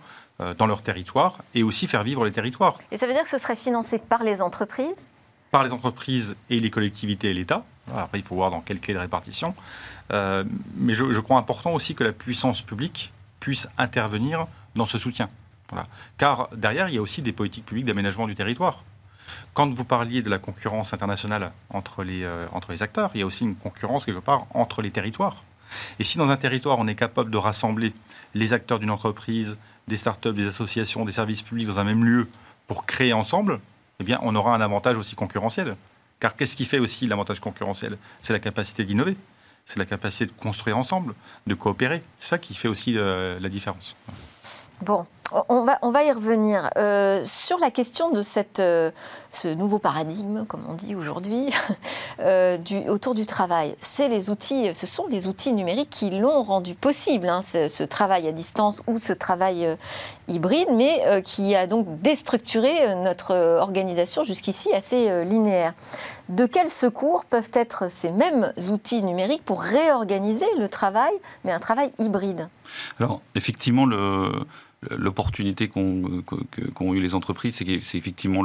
[0.58, 2.76] dans leur territoire et aussi faire vivre les territoires.
[2.91, 5.10] Et ça veut dire que ce serait financé par les entreprises?
[5.52, 7.63] Par les entreprises et les collectivités et l'État.
[7.93, 9.56] Après, il faut voir dans quelle clé de répartition.
[10.12, 10.43] Euh,
[10.76, 15.30] mais je, crois important aussi que la puissance publique puisse intervenir dans ce soutien.
[15.69, 15.88] Voilà.
[16.17, 18.84] Car derrière, il y a aussi des politiques publiques d'aménagement du territoire.
[19.54, 23.24] Quand vous parliez de la concurrence internationale entre les, euh, entre les acteurs, il y
[23.24, 25.43] a aussi une concurrence quelque part entre les territoires.
[26.00, 27.93] Et si dans un territoire, on est capable de rassembler
[28.36, 32.28] les acteurs d'une entreprise, des startups, des associations, des services publics dans un même lieu
[32.67, 33.60] pour créer ensemble,
[34.00, 35.76] eh bien, on aura un avantage aussi concurrentiel.
[36.19, 37.98] Car qu'est-ce qui fait aussi l'avantage concurrentiel?
[38.22, 39.17] C'est la capacité d'innover,
[39.65, 41.13] c'est la capacité de construire ensemble,
[41.48, 42.02] de coopérer.
[42.17, 43.96] C'est ça qui fait aussi euh, la différence.
[44.82, 45.06] Bon,
[45.49, 46.69] on va, y revenir.
[46.77, 48.91] Euh, sur la question de cette, euh,
[49.31, 51.49] ce nouveau paradigme, comme on dit aujourd'hui,
[52.19, 52.57] euh,
[52.88, 58.27] autour du travail, ce sont les outils numériques qui l'ont rendu possible, hein, ce, travail
[58.27, 59.77] à distance ou ce travail
[60.27, 65.73] hybride, mais qui a donc déstructuré notre organisation jusqu'ici assez linéaire.
[66.29, 71.12] De quel secours peuvent être ces mêmes outils numériques pour réorganiser le travail,
[71.43, 72.47] mais un travail hybride?
[72.99, 74.31] Alors, effectivement, le
[74.91, 78.43] l'opportunité qu'ont eu les entreprises, c'est effectivement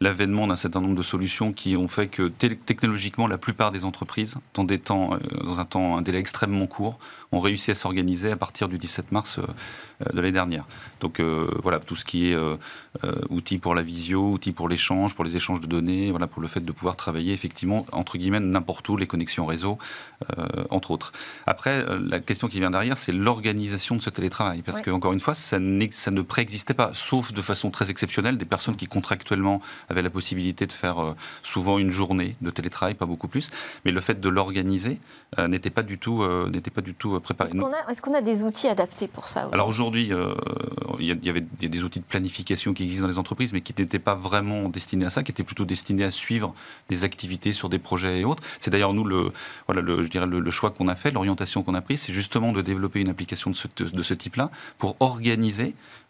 [0.00, 4.36] l'avènement d'un certain nombre de solutions qui ont fait que technologiquement, la plupart des entreprises,
[4.54, 6.98] dans, des temps, euh, dans un temps, un délai extrêmement court,
[7.32, 9.42] ont réussi à s'organiser à partir du 17 mars euh,
[10.12, 10.66] de l'année dernière.
[11.00, 12.36] Donc euh, voilà, tout ce qui est
[13.30, 16.48] outils pour la visio, outils pour l'échange, pour les échanges de données, voilà, pour le
[16.48, 19.78] fait de pouvoir travailler effectivement, entre guillemets, n'importe où, les connexions réseau,
[20.70, 21.12] entre autres.
[21.46, 24.62] Après, la question qui vient derrière, c'est l'organisation de ce télétravail.
[24.62, 25.58] Parce que, encore une fois, ça
[25.90, 30.10] ça ne préexistait pas, sauf de façon très exceptionnelle, des personnes qui contractuellement avaient la
[30.10, 33.50] possibilité de faire euh, souvent une journée de télétravail, pas beaucoup plus.
[33.84, 34.98] Mais le fait de l'organiser
[35.38, 37.50] euh, n'était pas du tout, euh, n'était pas du tout préparé.
[37.88, 40.10] Est-ce qu'on a, des outils adaptés pour ça Alors aujourd'hui,
[40.98, 43.98] il y, avait des, outils de planification qui existent dans les entreprises, mais qui n'étaient
[43.98, 46.54] pas vraiment destinés à ça, qui étaient plutôt destinés à suivre
[46.88, 48.42] des activités sur des projets et autres.
[48.60, 49.32] C'est d'ailleurs nous le,
[49.66, 52.52] voilà, le, je dirais le, choix qu'on a fait, l'orientation qu'on a prise, c'est justement
[52.52, 55.61] de développer une application de ce, de ce type-là pour organiser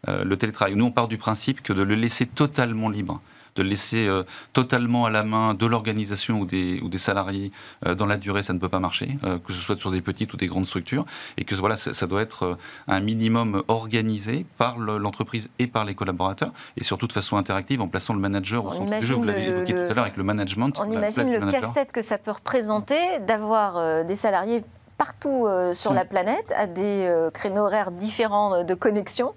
[0.08, 0.74] euh, le télétravail.
[0.74, 3.20] Nous, on part du principe que de le laisser totalement libre
[3.54, 4.22] de le laisser euh,
[4.54, 7.52] totalement à la main de l'organisation ou des, ou des salariés
[7.86, 10.32] euh, dans la durée, ça ne peut pas marcher, que ce soit sur des petites
[10.32, 11.04] ou des grandes structures,
[11.36, 12.56] et que voilà, ça, doit être
[12.88, 17.88] un minimum organisé par l'entreprise et par les collaborateurs, et surtout de façon interactive en
[17.88, 19.16] plaçant le manager au centre du jeu.
[19.16, 20.72] Vous l'avez évoqué tout à l'heure avec le management.
[20.78, 24.64] On imagine le casse-tête que ça peut représenter d'avoir des salariés
[25.02, 29.34] partout euh, sur la planète, à des euh, créneaux horaires différents de connexion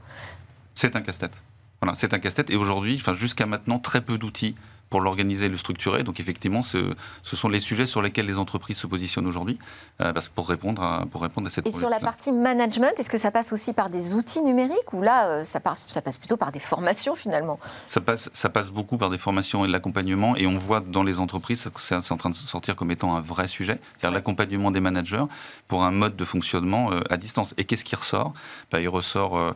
[0.76, 1.42] C'est un casse-tête.
[1.82, 2.52] Voilà, c'est un casse-tête.
[2.52, 4.54] Et aujourd'hui, enfin, jusqu'à maintenant, très peu d'outils
[4.90, 6.04] pour l'organiser et le structurer.
[6.04, 6.94] Donc effectivement, ce,
[7.24, 9.58] ce, sont les sujets sur lesquels les entreprises se positionnent aujourd'hui
[10.02, 13.18] euh, pour, répondre à, pour répondre à cette Et sur la partie management, est-ce que
[13.18, 16.38] ça passe aussi par des outils numériques ou là, euh, ça passe, ça passe plutôt
[16.38, 17.60] par des formations finalement?
[17.88, 20.36] Ça passe, ça passe beaucoup par des formations et de l'accompagnement.
[20.36, 23.22] Et on voit dans les entreprises que c'est en train de sortir comme étant un
[23.22, 25.26] vrai sujet, c'est-à-dire l'accompagnement des managers
[25.68, 27.54] pour un mode de fonctionnement euh, à distance.
[27.58, 28.34] Et qu'est-ce qui ressort?
[28.72, 29.54] Bah, Il ressort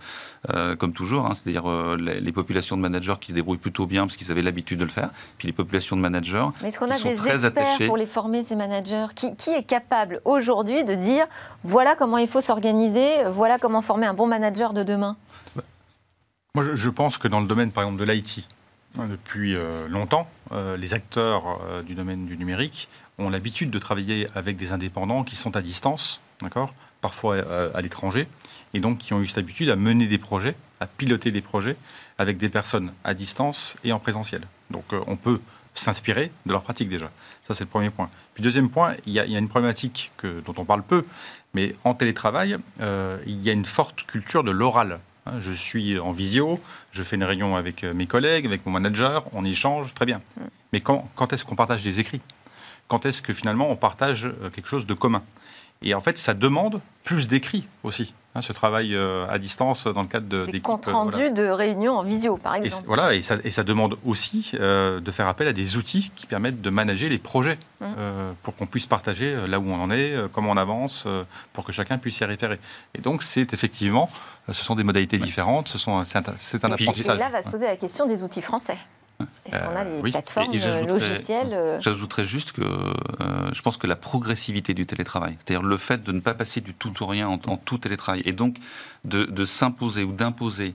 [0.80, 4.15] comme toujours, hein, c'est-à-dire les, les populations de managers qui se débrouillent plutôt bien parce
[4.18, 6.45] qu'ils avaient l'habitude de le faire puis les populations de managers.
[6.62, 9.08] Mais est-ce qu'on a des experts pour les former, ces managers?
[9.15, 11.27] Qui, qui, est capable aujourd'hui de dire
[11.63, 15.17] voilà comment il faut s'organiser, voilà comment former un bon manager de demain?
[16.55, 18.47] Moi, je, pense que dans le domaine, par exemple, de l'IT,
[18.97, 23.77] hein, depuis euh, longtemps, euh, les acteurs euh, du domaine du numérique ont l'habitude de
[23.77, 27.38] travailler avec des indépendants qui sont à distance, d'accord parfois
[27.73, 28.27] à l'étranger,
[28.73, 31.77] et donc qui ont eu cette habitude à mener des projets, à piloter des projets
[32.17, 34.41] avec des personnes à distance et en présentiel.
[34.69, 35.39] Donc euh, on peut
[35.73, 37.10] s'inspirer de leur pratique déjà.
[37.41, 38.10] Ça, c'est le premier point.
[38.34, 41.05] Puis deuxième point, il y a, une problématique que, dont on parle peu,
[41.53, 44.99] mais en télétravail, euh, il y a une forte culture de l'oral.
[45.25, 46.60] Hein, Je suis en visio,
[46.91, 50.21] je fais une réunion avec euh, mes collègues, avec mon manager, on échange, très bien.
[50.73, 52.21] Mais quand, quand est-ce qu'on partage des écrits?
[52.88, 55.23] Quand est-ce que finalement on partage quelque chose de commun?
[55.84, 58.15] Et en fait, ça demande plus d'écrits aussi.
[58.36, 61.18] Hein, ce travail euh, à distance dans le cadre de, Des d'équipes, comptes euh, rendus
[61.18, 61.30] voilà.
[61.32, 62.86] de réunions en visio, par Et, exemple.
[62.88, 66.26] voilà, et ça, et ça demande aussi euh, de faire appel à des outils qui
[66.26, 70.15] permettent de manager les projets euh, pour qu'on puisse partager là où on en est,
[70.32, 72.60] comment on avance, euh, pour que chacun puisse y référer.
[72.96, 74.10] Et donc, c'est effectivement,
[74.52, 77.20] ce sont des modalités différentes, ce sont, un- c'est un, c'est un Et apprentissage.
[77.20, 78.78] là va se poser la question des outils français.
[79.45, 80.12] Est-ce qu'on a Euh, les oui.
[80.12, 84.73] plateformes Et- et j'ajouterais- logicielles euh, J'ajouterais juste que euh, je pense que la progressivité
[84.73, 87.58] du télétravail, c'est-à-dire le fait de ne pas passer du tout au rien en, en
[87.58, 88.58] tout télétravail, et donc
[89.05, 90.73] de, de s'imposer ou d'imposer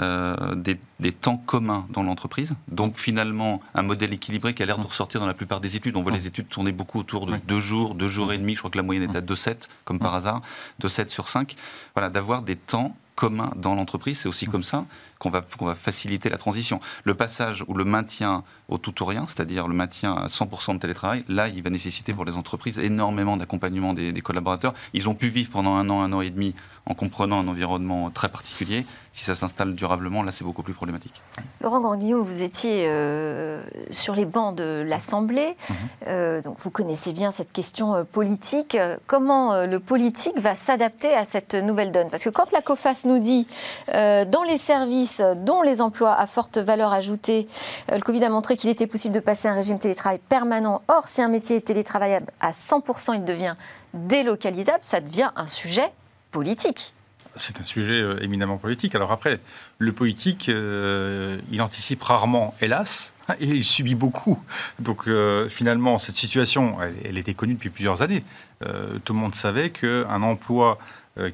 [0.00, 2.54] euh, des, des temps communs dans l'entreprise.
[2.66, 5.94] Donc finalement, un modèle équilibré qui a l'air de ressortir dans la plupart des études.
[5.94, 7.38] On voit les études tourner beaucoup autour de Oui.
[7.46, 8.54] deux jours, deux jours et demi.
[8.54, 10.42] Je crois que la moyenne est à 2,7, comme par hasard,
[10.80, 11.54] 2,7 sur 5.
[11.94, 14.84] Voilà, d'avoir des temps communs dans l'entreprise, c'est aussi comme ça
[15.18, 16.80] qu'on va, qu'on va faciliter la transition.
[17.04, 20.78] Le passage ou le maintien au tout ou rien, c'est-à-dire le maintien à 100% de
[20.78, 24.74] télétravail, là, il va nécessiter pour les entreprises énormément d'accompagnement des, des collaborateurs.
[24.92, 26.54] Ils ont pu vivre pendant un an, un an et demi
[26.86, 28.86] en comprenant un environnement très particulier.
[29.12, 31.22] Si ça s'installe durablement, là, c'est beaucoup plus problématique.
[31.60, 35.76] Laurent Grandguillaume, vous étiez euh, sur les bancs de l'Assemblée, Mhm.
[36.08, 38.76] Euh, donc vous connaissez bien cette question euh, politique.
[39.06, 42.10] Comment le politique va s'adapter à cette nouvelle donne?
[42.10, 43.46] Parce que quand la COFAS nous dit,
[43.94, 45.03] euh, dans les services,
[45.36, 47.46] dont les emplois à forte valeur ajoutée,
[47.90, 50.82] euh, le Covid a montré qu'il était possible de passer un régime télétravail permanent.
[50.88, 53.54] Or, si un métier est télétravaillable à 100%, il devient
[53.92, 55.92] délocalisable, ça devient un sujet
[56.30, 56.94] politique.
[57.36, 58.94] C'est un sujet euh, éminemment politique.
[58.94, 59.40] Alors après,
[59.78, 64.38] le politique, euh, il anticipe rarement, hélas, et il subit beaucoup.
[64.78, 65.08] Donc
[65.48, 68.22] finalement, cette situation, elle, était connue depuis plusieurs années.
[68.60, 70.78] Tout le monde savait qu'un emploi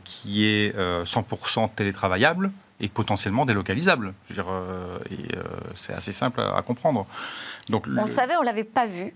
[0.05, 4.15] qui est euh, 100% télétravaillable est potentiellement délocalisable.
[4.29, 5.43] Je veux dire, euh, et, euh,
[5.75, 7.07] c'est assez simple à, à comprendre.
[7.69, 9.15] Donc, On le savait, on ne l'avait pas vu.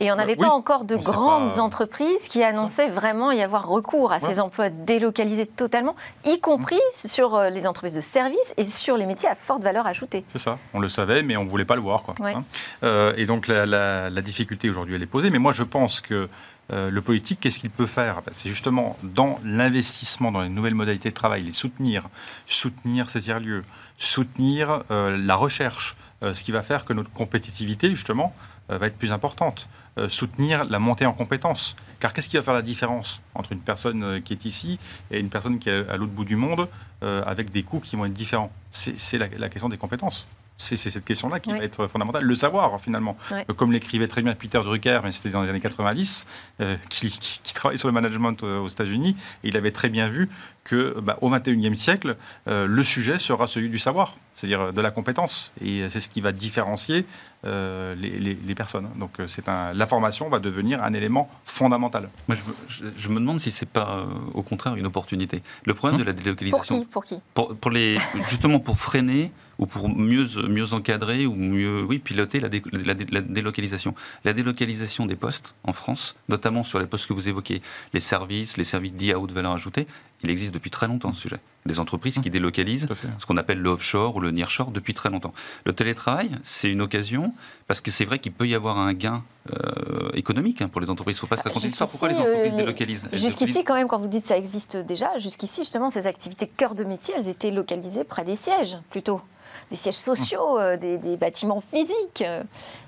[0.00, 1.60] Et on n'avait oui, pas encore de grandes pas.
[1.60, 5.96] entreprises qui annonçaient vraiment y avoir recours à ces emplois délocalisés totalement,
[6.26, 9.86] y compris sur euh, les entreprises de services et sur les métiers à forte valeur
[9.86, 10.24] ajoutée.
[10.28, 12.02] C'est ça, on le savait, mais on ne voulait pas le voir.
[12.02, 12.34] Quoi, Ouais.
[12.34, 12.44] hein.
[12.82, 15.30] Euh, et donc la, la- la difficulté aujourd'hui, elle est posée.
[15.30, 16.28] Mais moi, je pense que
[16.72, 20.74] euh, le politique, qu'est-ce qu'il peut faire Ben, C'est justement dans l'investissement dans les nouvelles
[20.74, 22.08] modalités de travail, les soutenir,
[22.46, 23.64] soutenir ces tiers-lieux,
[23.98, 28.34] soutenir euh, la recherche, euh, ce qui va faire que notre compétitivité, justement,
[28.68, 29.68] va être plus importante.
[30.08, 31.76] Soutenir la montée en compétences.
[32.00, 34.78] Car qu'est-ce qui va faire la différence entre une personne qui est ici
[35.10, 36.68] et une personne qui est à l'autre bout du monde
[37.02, 38.50] avec des coûts qui vont être différents?
[38.72, 40.26] C'est la question des compétences.
[40.58, 41.58] C'est cette question-là qui Oui.
[41.58, 42.22] va être fondamentale.
[42.24, 43.16] Le savoir, finalement.
[43.32, 43.44] Ouais.
[43.50, 46.26] Euh, Comme l'écrivait très bien Peter Drucker, mais c'était dans les années 90,
[46.60, 49.88] euh, qui, qui, qui travaillait sur le management euh, aux États-Unis, et il avait très
[49.88, 50.28] bien vu
[50.62, 54.92] que bah, au 21e siècle, euh, le sujet sera celui du savoir, c'est-à-dire de la
[54.92, 55.52] compétence.
[55.60, 57.04] Et c'est ce qui va différencier
[57.44, 58.88] euh, les, les- les personnes.
[58.96, 62.08] Donc c'est un, la formation va devenir un élément fondamental.
[62.28, 62.56] Moi, je, me-
[62.92, 65.42] je- je me demande si c'est pas, euh, au contraire, une opportunité.
[65.64, 66.86] Le problème de la Pour délocalisation, qui?
[66.86, 67.20] Pour qui?
[67.34, 67.96] Pour, pour les,
[68.28, 72.94] justement pour freiner ou pour mieux, mieux encadrer ou mieux oui, piloter la, dé- la
[72.94, 73.94] dé- la délocalisation.
[74.24, 77.62] La délocalisation des postes en France, notamment sur les postes que vous évoquez,
[77.92, 79.86] les services, les services dits à haute valeur ajoutée,
[80.24, 81.38] il existe depuis très longtemps ce sujet.
[81.66, 83.08] Des entreprises qui délocalisent à fait.
[83.18, 85.32] ce qu'on appelle le offshore ou le nearshore depuis très longtemps.
[85.64, 87.34] Le télétravail, c'est une occasion
[87.66, 90.90] parce que c'est vrai qu'il peut y avoir un gain euh, économique hein, pour les
[90.90, 91.16] entreprises.
[91.16, 91.90] Il ne faut pas se raconter l'histoire.
[91.90, 93.08] Pourquoi les entreprises euh, délocalisent?
[93.12, 96.74] Jusqu'ici, délocalisent- quand même, quand vous dites ça existe déjà, jusqu'ici, justement, ces activités cœur
[96.76, 99.20] de métier, elles étaient localisées près des sièges, plutôt.
[99.70, 102.24] Des sièges sociaux, euh, des, des bâtiments physiques.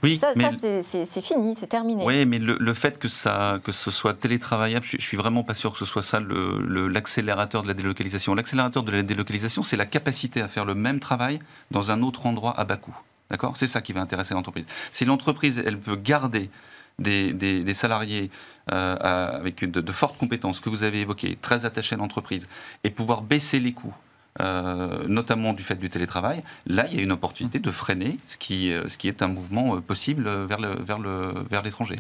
[0.03, 2.05] Oui, ça, c'est- fini, c'est terminé.
[2.05, 5.43] Oui, mais le, le fait que, ça, que ce soit télétravaillable, je, je suis vraiment
[5.43, 8.35] pas sûr que ce soit ça l'accélérateur de la délocalisation.
[8.35, 11.39] L'accélérateur de la délocalisation, c'est la capacité à faire le même travail
[11.71, 12.97] dans un autre endroit à bas coût.
[13.31, 13.57] D'accord?
[13.57, 14.67] C'est ça qui va intéresser l'entreprise.
[14.93, 16.51] Si l'entreprise, elle peut garder
[16.99, 18.31] des, des- des salariés
[18.73, 18.97] euh,
[19.39, 22.47] avec de, de fortes compétences que vous avez évoquées, très attachés à l'entreprise,
[22.85, 23.95] et pouvoir baisser les coûts,
[24.41, 28.37] euh, notamment du fait du télétravail, là, il y a une opportunité de freiner ce
[28.37, 31.97] qui, euh, ce qui est un mouvement euh, possible vers le- vers le- vers l'étranger.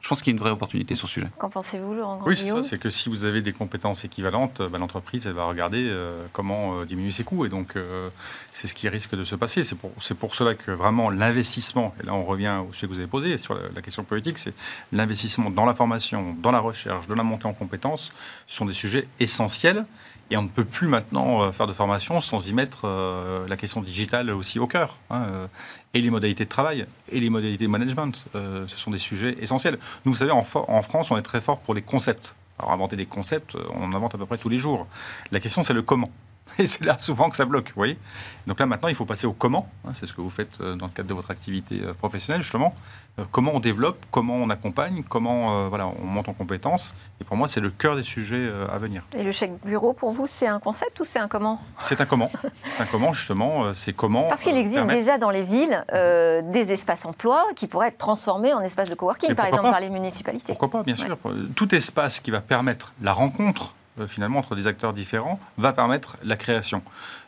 [0.00, 1.26] Je pense qu'il y a une vraie opportunité sur ce sujet.
[1.38, 2.62] Qu'en pensez-vous, Laurent Oui, c'est ça.
[2.62, 6.78] C'est que si vous avez des compétences équivalentes, bah, l'entreprise, elle va regarder euh, comment
[6.80, 7.44] euh, diminuer ses coûts.
[7.44, 8.08] Et donc, euh,
[8.52, 9.62] c'est ce qui risque de se passer.
[9.64, 12.92] C'est pour, c'est pour cela que vraiment l'investissement, et là on revient au sujet que
[12.92, 14.54] vous avez posé sur la, la question politique, c'est
[14.92, 18.10] l'investissement dans la formation, dans la recherche, dans la montée en compétences,
[18.46, 19.84] sont des sujets essentiels.
[20.30, 23.56] Et on ne peut plus maintenant euh, faire de formation sans y mettre euh, la
[23.56, 24.98] question digitale aussi au cœur.
[25.10, 25.46] hein, euh,
[25.94, 28.26] et les modalités de travail, et les modalités de management.
[28.34, 29.78] Ce sont des sujets essentiels.
[30.04, 32.34] Nous, vous savez, en, en France, on est très fort pour les concepts.
[32.58, 34.86] Alors, inventer des concepts, on en invente à peu près tous les jours.
[35.32, 36.10] La question, c'est le comment.
[36.58, 37.98] Et c'est là souvent que ça bloque, vous voyez.
[38.46, 39.68] Donc là maintenant, il faut passer au comment.
[39.86, 42.42] Hein, c'est ce que vous faites euh, dans le cadre de votre activité euh, professionnelle,
[42.42, 42.74] justement.
[43.18, 46.94] Euh, comment on développe, comment on accompagne, comment voilà, on monte en compétences.
[47.20, 49.02] Et pour moi, c'est le cœur des sujets à venir.
[49.14, 51.60] Et le chèque bureau, pour vous, c'est un concept ou c'est un comment?
[51.78, 52.30] C'est un comment.
[52.64, 53.74] c'est un comment, justement.
[53.74, 54.28] C'est comment.
[54.28, 58.60] Parce qu'il existe déjà dans les villes des espaces emploi qui pourraient être transformés en
[58.60, 60.52] espaces de coworking, par exemple, par les municipalités.
[60.52, 61.18] Pourquoi pas, bien sûr.
[61.54, 63.74] Tout espace qui va permettre la rencontre
[64.06, 66.82] finalement entre des acteurs différents va permettre la création.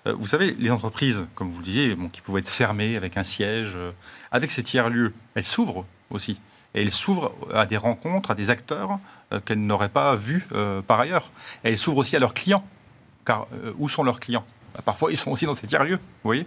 [0.07, 3.25] Euh, vous savez, les entreprises, comme vous le disiez, qui pouvaient être fermées avec un
[3.25, 3.91] siège, euh,
[4.31, 6.41] avec ces tiers-lieux, elles s'ouvrent aussi.
[6.75, 9.01] Et elles s'ouvrent à des rencontres, à des acteurs
[9.45, 10.47] qu'elles n'auraient pas vus
[10.87, 11.33] par ailleurs.
[11.65, 12.65] Elles s'ouvrent aussi à leurs clients.
[13.25, 14.45] Car où sont leurs clients?
[14.77, 16.47] Bah, Parfois, ils sont aussi dans ces tiers-lieux, vous voyez?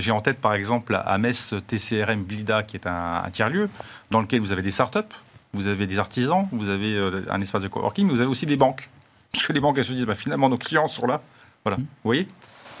[0.00, 3.68] J'ai en tête, par exemple, à Metz TCRM Blida, qui est un, un tiers-lieu,
[4.10, 5.14] dans lequel vous avez des startups,
[5.52, 8.56] vous avez des artisans, vous avez un espace de coworking, mais vous avez aussi des
[8.56, 8.88] banques.
[9.32, 11.20] Puisque les banques, elles se disent, bah, finalement, nos clients sont là.
[11.64, 11.82] Voilà, mmh.
[11.82, 12.28] vous voyez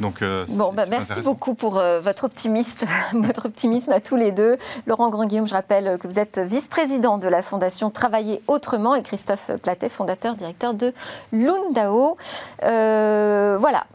[0.00, 4.32] donc, euh, bon, bah, merci beaucoup pour euh, votre, optimiste, votre optimisme à tous les
[4.32, 4.56] deux.
[4.86, 9.50] Laurent Grand-Guillaume, je rappelle que vous êtes vice-président de la Fondation Travailler Autrement et Christophe
[9.62, 10.92] Platet, fondateur, directeur de
[11.32, 12.16] Lundao.
[12.62, 13.86] Euh, voilà,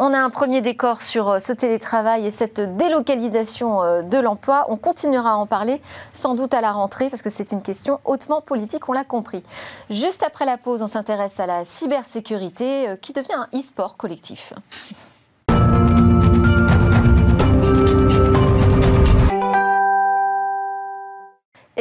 [0.00, 4.64] on a un premier décor sur euh, ce télétravail et cette délocalisation euh, de l'emploi.
[4.70, 5.80] On continuera à en parler
[6.12, 9.44] sans doute à la rentrée parce que c'est une question hautement politique, on l'a compris.
[9.90, 14.54] Juste après la pause, on s'intéresse à la cybersécurité euh, qui devient un e-sport collectif.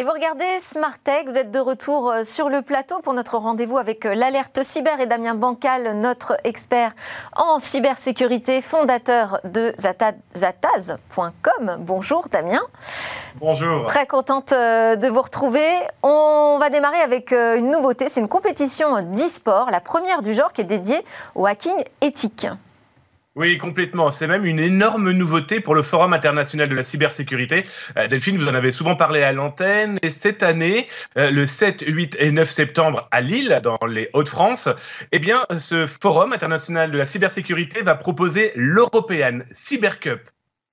[0.09, 3.77] Vous regardez Smart Tech, vous êtes de retour euh, sur le plateau pour notre rendez-vous
[3.77, 6.95] avec euh, l'alerte cyber et Damien Bancal, notre expert
[7.35, 11.77] en cybersécurité, fondateur de zataz.com.
[11.81, 12.63] Bonjour Damien.
[13.35, 13.85] Bonjour.
[13.85, 15.67] Très contente euh, de vous retrouver.
[16.01, 20.61] On va démarrer avec une nouveauté, c'est une compétition d'e-sport, la première du genre qui
[20.61, 22.47] est dédiée au hacking éthique.
[23.35, 24.09] Oui, complètement.
[24.09, 27.63] C'est même une énorme nouveauté pour le Forum international de la cybersécurité.
[27.95, 29.97] Euh, Delphine, vous en avez souvent parlé à l'antenne.
[30.01, 30.87] Et cette année,
[31.17, 34.67] euh, le 7, 8 et 9 septembre à Lille, dans les Hauts-de-France,
[35.11, 40.29] eh bien, ce Forum international de la cybersécurité va proposer l'European Cyber Cup.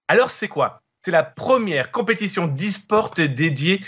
[0.08, 0.82] Alors, c'est quoi?
[1.04, 3.80] C'est la première compétition d'e-sport dédiée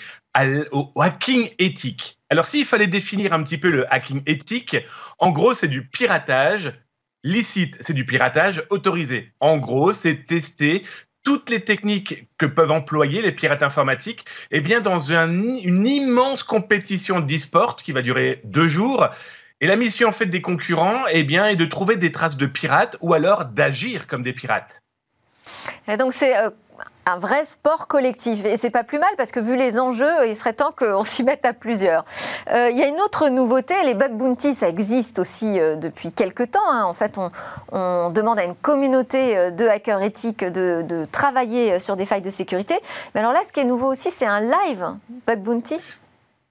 [0.70, 2.18] au hacking éthique.
[2.31, 4.76] Alors, s'il fallait définir un petit peu le hacking éthique,
[5.18, 6.72] en gros, c'est du piratage
[7.28, 9.34] Licite, c'est du piratage autorisé.
[9.38, 10.82] En gros, c'est tester
[11.24, 17.20] toutes les techniques que peuvent employer les pirates informatiques, eh bien, dans une immense compétition
[17.20, 19.08] d'e-sport qui va durer deux jours.
[19.60, 22.46] Et la mission en fait des concurrents, eh bien, est de trouver des traces de
[22.46, 24.82] pirates ou alors d'agir comme des pirates.
[25.98, 26.50] Donc c'est euh,
[27.06, 28.44] un vrai sport collectif.
[28.44, 31.22] Et c'est pas plus mal parce que vu les enjeux, il serait temps qu'on s'y
[31.22, 32.04] mette à plusieurs.
[32.50, 36.12] Euh, il y a une autre nouveauté, les bug bounty, ça existe aussi euh, depuis
[36.12, 36.70] quelques temps.
[36.70, 36.84] Hein.
[36.84, 37.18] En fait,
[37.72, 42.74] on, demande à une communauté de hackers éthiques de, travailler sur des failles de sécurité.
[43.14, 44.84] Mais alors là, ce qui est nouveau aussi, c'est un live
[45.26, 45.78] bug bounty.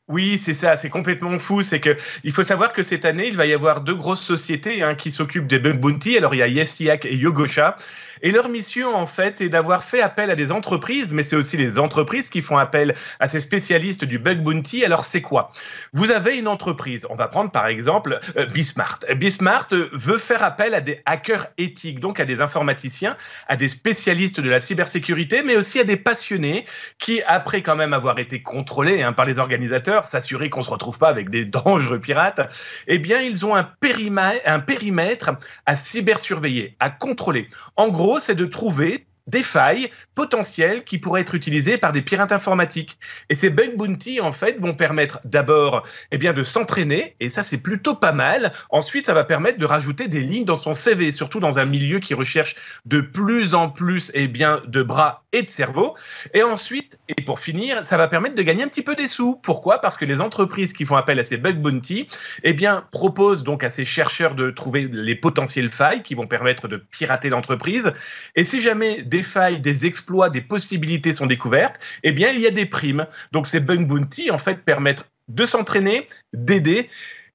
[0.10, 1.64] Oui, c'est ça, c'est complètement fou.
[1.64, 4.82] C'est que il faut savoir que cette année, il va y avoir deux grosses sociétés
[4.82, 6.18] hein, qui s'occupent des bug bounty.
[6.18, 7.76] Alors il y a YesYak et Yogosha.
[8.22, 11.58] Et leur mission, en fait, est d'avoir fait appel à des entreprises, mais c'est aussi
[11.58, 14.84] les entreprises qui font appel à ces spécialistes du bug bounty.
[14.84, 15.52] Alors c'est quoi?
[15.94, 17.06] Vous avez une entreprise.
[17.10, 19.00] On va prendre par exemple euh, Bismart.
[19.16, 24.40] Bismart veut faire appel à des hackers éthiques, donc à des informaticiens, à des spécialistes
[24.40, 26.66] de la cybersécurité, mais aussi à des passionnés
[27.00, 30.98] qui, après quand même avoir été contrôlés hein, par les organisateurs s'assurer qu'on se retrouve
[30.98, 32.54] pas avec des dangereux pirates,
[32.88, 35.32] eh bien, ils ont un périmètre, un périmètre
[35.66, 37.50] à cybersurveiller, à contrôler.
[37.76, 42.32] En gros, c'est de trouver des failles potentielles qui pourraient être utilisées par des pirates
[42.32, 42.98] informatiques.
[43.30, 47.44] Et ces bug bounty, en fait, vont permettre d'abord eh bien, de s'entraîner, et ça,
[47.44, 48.52] c'est plutôt pas mal.
[48.70, 52.00] Ensuite, ça va permettre de rajouter des lignes dans son CV, surtout dans un milieu
[52.00, 55.96] qui recherche de plus en plus eh bien, de bras et de cerveau.
[56.34, 59.36] Et ensuite, et pour finir, ça va permettre de gagner un petit peu des sous.
[59.36, 59.80] Pourquoi?
[59.80, 62.08] Parce que les entreprises qui font appel à ces bug bounty
[62.44, 66.68] eh bien, proposent donc à ces chercheurs de trouver les potentielles failles qui vont permettre
[66.68, 67.94] de pirater l'entreprise.
[68.36, 72.48] Et si jamais des failles, des exploits, des possibilités sont découvertes, eh bien, il y
[72.48, 73.08] a des primes.
[73.32, 76.90] Donc, ces bug bounty, en fait, permettent de s'entraîner, d'aider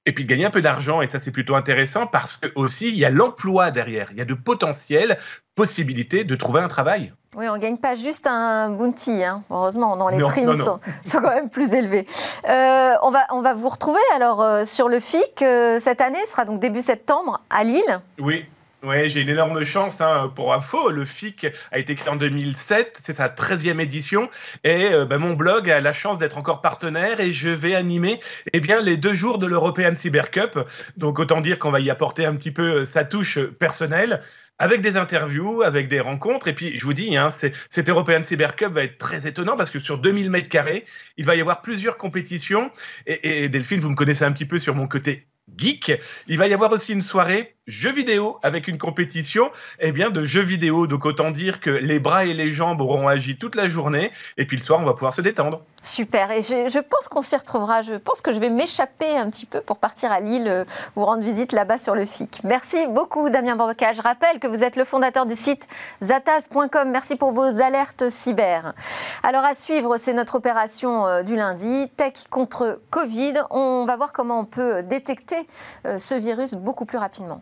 [0.05, 1.01] et puis de gagner un peu d'argent.
[1.01, 4.09] Et ça, c'est plutôt intéressant parce que aussi, il y a l'emploi derrière.
[4.11, 5.17] Il y a de potentielles
[5.55, 7.13] possibilités de trouver un travail.
[7.35, 9.43] Oui, on ne gagne pas juste un bounty, hein.
[9.49, 10.79] heureusement, dans les primes Sont,
[11.13, 12.05] quand même plus élevées.
[12.47, 16.19] Euh, on, va, on va vous retrouver alors euh, sur le FIC euh, cette année,
[16.25, 18.01] ce sera donc début septembre à Lille.
[18.19, 18.45] Oui,
[18.85, 20.89] Oui, j'ai une énorme chance hein, pour info.
[20.89, 24.29] Le FIC a été créé en 2007, c'est sa 13e édition.
[24.65, 28.19] Et euh, bah, mon blog a la chance d'être encore partenaire et je vais animer
[28.51, 30.59] eh bien, les deux jours de l'European Cyber Cup.
[30.97, 34.21] Donc autant dire qu'on va y apporter un petit peu euh, sa touche personnelle
[34.59, 36.49] avec des interviews, avec des rencontres.
[36.49, 39.69] Et puis, je vous dis, hein, cet European Cyber Cup va être très étonnant parce
[39.69, 40.83] que sur 2000 mètres carrés,
[41.15, 42.69] il va y avoir plusieurs compétitions.
[43.07, 45.27] Et, et Delphine, vous me connaissez un petit peu sur mon côté
[45.57, 45.99] geek.
[46.27, 50.25] Il va y avoir aussi une soirée jeux vidéo avec une compétition eh bien, de
[50.25, 50.85] jeux vidéo.
[50.87, 54.45] Donc autant dire que les bras et les jambes auront agi toute la journée et
[54.45, 55.63] puis le soir on va pouvoir se détendre.
[55.81, 57.81] Super et je, pense qu'on s'y retrouvera.
[57.81, 60.65] Je pense que je vais m'échapper un petit peu pour partir à Lille euh,
[60.95, 62.41] vous rendre visite là-bas sur le FIC.
[62.43, 63.93] Merci beaucoup Damien Borbeca.
[63.93, 65.67] Je rappelle que vous êtes le fondateur du site
[66.01, 66.89] zataz.com.
[66.89, 68.73] Merci pour vos alertes cyber.
[69.23, 73.33] Alors à suivre, c'est notre opération euh, du lundi, Tech contre Covid.
[73.49, 75.32] On va voir comment on peut détecter
[75.85, 77.41] euh, ce virus beaucoup plus rapidement.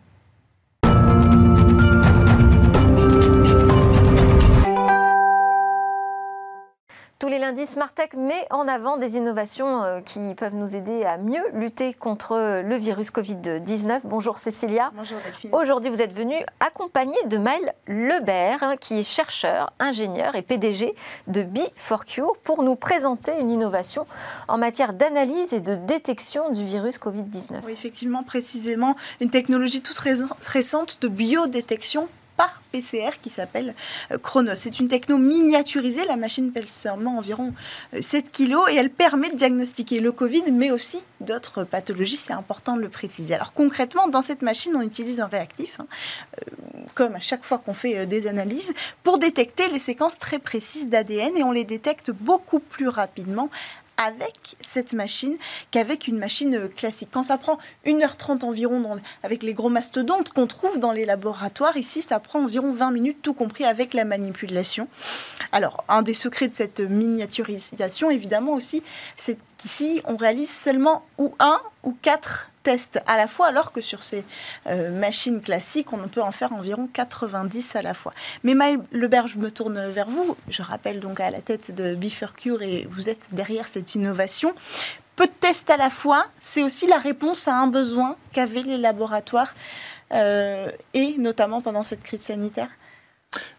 [7.22, 11.18] Tous les lundis, Smartech met en avant des innovations euh, qui peuvent nous aider à
[11.18, 14.00] mieux lutter contre le virus Covid-19.
[14.06, 14.90] Bonjour Cécilia.
[14.96, 15.18] Bonjour
[15.52, 20.96] Aujourd'hui, vous êtes venue accompagnée de Maël Lebert, hein, qui est chercheur, ingénieur et PDG
[21.28, 24.04] de Be4Cure, pour nous présenter une innovation
[24.48, 27.60] en matière d'analyse et de détection du virus Covid-19.
[27.64, 32.08] Oui, effectivement, précisément, une technologie toute récente de biodétection
[32.70, 33.74] PCR qui s'appelle
[34.10, 34.56] euh, Chronos.
[34.56, 37.52] C'est une techno miniaturisée, la machine pèse seulement environ
[37.98, 42.32] 7 euh, kg et elle permet de diagnostiquer le Covid mais aussi d'autres pathologies, c'est
[42.32, 43.34] important de le préciser.
[43.34, 45.86] Alors concrètement, dans cette machine, on utilise un réactif, hein,
[46.40, 46.54] euh,
[46.94, 51.36] comme à chaque fois qu'on fait des analyses, pour détecter les séquences très précises d'ADN
[51.36, 53.50] et on les détecte beaucoup plus rapidement
[54.02, 55.36] avec cette machine
[55.70, 57.08] qu'avec une machine classique.
[57.12, 58.82] Quand ça prend 1h30 environ
[59.22, 63.18] avec les gros mastodontes qu'on trouve dans les laboratoires, ici ça prend environ 20 minutes,
[63.22, 64.88] tout compris avec la manipulation.
[65.52, 68.82] Alors, un des secrets de cette miniaturisation, évidemment aussi,
[69.16, 73.80] c'est qu'ici on réalise seulement ou un ou quatre tests à la fois, alors que
[73.80, 74.24] sur ces
[74.66, 78.12] euh, machines classiques, on peut en faire environ 90 à la fois.
[78.44, 80.36] Mais Maël Lebert, je me tourne vers vous.
[80.48, 84.54] Je rappelle donc à la tête de Bifurcure et vous êtes derrière cette innovation.
[85.16, 88.78] Peu de tests à la fois, c'est aussi la réponse à un besoin qu'avaient les
[88.78, 89.54] laboratoires
[90.12, 92.68] euh, et notamment pendant cette crise sanitaire.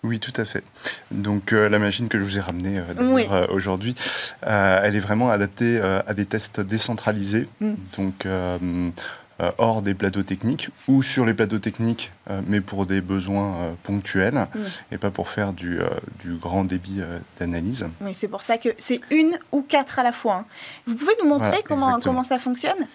[0.04, 0.64] Oui, tout à fait.
[1.12, 3.96] Donc euh, la machine que je vous ai ramenée euh, aujourd'hui,
[4.42, 7.48] elle est vraiment adaptée à des tests décentralisés.
[7.60, 7.74] Mm.
[7.98, 8.28] Donc
[9.42, 13.56] euh, hors des plateaux techniques ou sur les plateaux techniques, euh, mais pour des besoins
[13.56, 14.48] euh, ponctuels
[14.92, 15.80] et pas pour faire du,
[16.24, 17.02] du grand débit
[17.40, 17.88] d'analyse.
[18.02, 20.36] Oui, c'est pour ça que c'est une ou quatre à la fois.
[20.36, 20.46] Hein.
[20.86, 22.88] Vous pouvez nous montrer comment, comment ça fonctionne?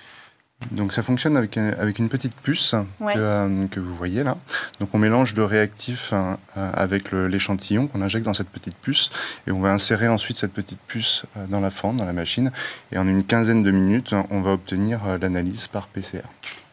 [0.73, 4.37] Donc ça fonctionne avec, avec une petite puce euh, que, vous voyez là.
[4.81, 9.11] Donc on mélange le réactif euh, avec l'échantillon qu'on injecte dans cette petite puce
[9.47, 12.51] et on va insérer ensuite cette petite puce euh, dans la fente, dans la machine
[12.91, 16.23] et en une quinzaine de minutes on va obtenir l'analyse par PCR.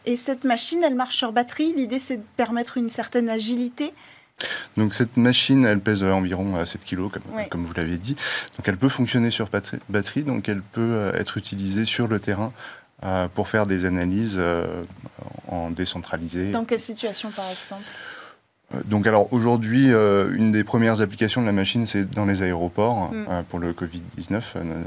[0.08, 1.74] Et cette machine, elle marche sur batterie.
[1.76, 3.94] L'idée c'est de permettre une certaine agilité
[4.76, 8.18] donc cette machine, elle pèse environ 7 kg, comme, comme vous l'avez dit.
[8.58, 9.50] Donc elle peut fonctionner sur
[9.88, 12.85] batterie, donc elle peut être utilisée sur le terrain euh,
[13.34, 14.84] pour faire des analyses euh,
[15.48, 16.52] en décentralisé.
[16.52, 17.84] Dans quelle situation, par exemple?
[17.84, 18.25] euh,
[18.86, 23.12] donc alors aujourd'hui, euh, une des premières applications de la machine, c'est dans les aéroports,
[23.12, 23.26] mm.
[23.30, 24.42] euh, pour le Covid-19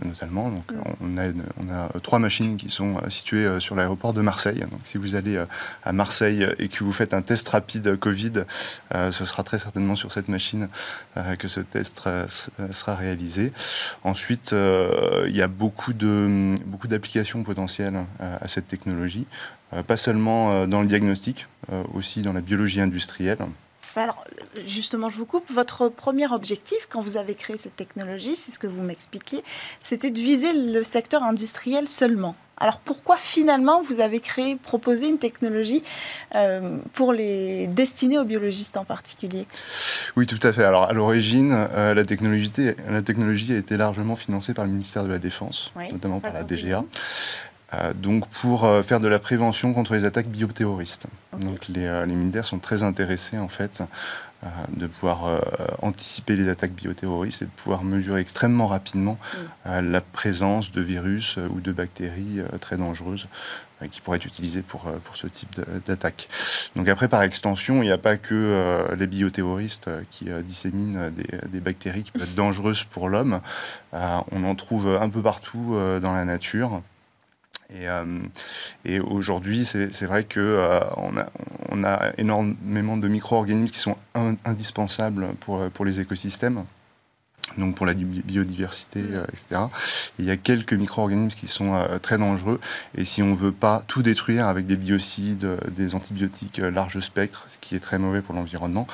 [0.04, 0.50] notamment.
[0.50, 0.76] Donc, mm.
[1.00, 1.28] on, a,
[1.60, 4.60] on, a, trois machines qui sont situées sur l'aéroport de Marseille.
[4.70, 5.40] Donc si vous allez
[5.84, 8.44] à Marseille et que vous faites un test rapide Covid,
[8.92, 10.68] ce sera très certainement sur cette machine
[11.38, 12.02] que ce test
[12.72, 13.52] sera réalisé.
[14.04, 19.26] Ensuite, il y a beaucoup de beaucoup d'applications potentielles à cette technologie,
[19.86, 21.46] pas seulement dans le diagnostic,
[21.94, 23.38] aussi dans la biologie industrielle.
[23.98, 24.24] Alors,
[24.66, 25.50] justement, je vous coupe.
[25.50, 29.42] Votre premier objectif, quand vous avez créé cette technologie, c'est ce que vous m'expliquiez,
[29.80, 32.36] c'était de viser le secteur industriel seulement.
[32.60, 35.82] Alors pourquoi finalement vous avez créé, proposé une technologie
[36.34, 39.46] euh, pour les destinée aux biologistes en particulier?
[40.16, 40.64] Oui, tout à fait.
[40.64, 42.52] Alors à l'origine, euh, la, technologie,
[42.90, 46.42] la technologie a été largement financée par le ministère de la Défense, notamment par la
[46.42, 46.84] DGA.
[47.74, 51.06] Euh, donc pour euh, faire de la prévention contre les attaques bioterroristes.
[51.38, 53.82] Donc les, euh, les, militaires sont très intéressés en fait
[54.68, 55.42] de pouvoir
[55.82, 59.18] anticiper les attaques bioterroristes et de pouvoir mesurer extrêmement rapidement
[59.64, 63.26] la présence de virus ou de bactéries très dangereuses
[63.90, 66.28] qui pourraient être utilisées pour, pour ce type d'attaque.
[66.76, 71.60] Donc après, par extension, il n'y a pas que les bioterroristes qui disséminent des, des,
[71.60, 73.40] bactéries qui peuvent être dangereuses pour l'homme.
[73.92, 76.80] on en trouve un peu partout dans la nature.
[77.74, 77.86] Et,
[78.86, 80.40] et aujourd'hui, c'est vrai qu'on
[80.96, 81.26] on, a,
[81.70, 83.96] on a énormément de micro-organismes qui sont
[84.44, 86.64] indispensables pour, pour les écosystèmes
[87.56, 89.14] donc pour la biodiversité, mm.
[89.14, 89.62] euh, etc.
[90.18, 92.60] il y a quelques micro-organismes qui sont euh, très dangereux.
[92.96, 97.00] Et si on ne veut pas tout détruire avec des biocides, euh, des antibiotiques large
[97.00, 98.86] spectre, ce qui est très mauvais pour l'environnement,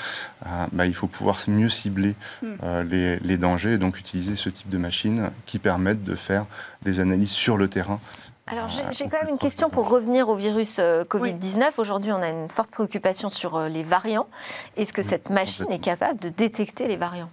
[0.72, 2.80] bah, il faut pouvoir mieux cibler mm.
[3.22, 6.46] les, dangers et donc utiliser ce type de machines qui permettent de faire
[6.82, 8.00] des analyses sur le terrain
[8.46, 11.72] alors j'ai quand même une question pour revenir au virus Covid-19.
[11.78, 14.28] Aujourd'hui, on a une forte préoccupation sur les variants.
[14.76, 17.30] Est-ce que cette machine est capable de détecter les variants?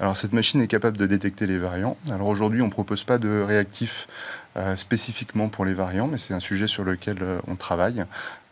[0.00, 1.96] Alors cette machine est capable de détecter les variants.
[2.10, 4.08] Alors aujourd'hui, on ne propose pas de réactifs
[4.56, 8.04] euh, spécifiquement pour les variants, mais c'est un sujet sur lequel euh, on travaille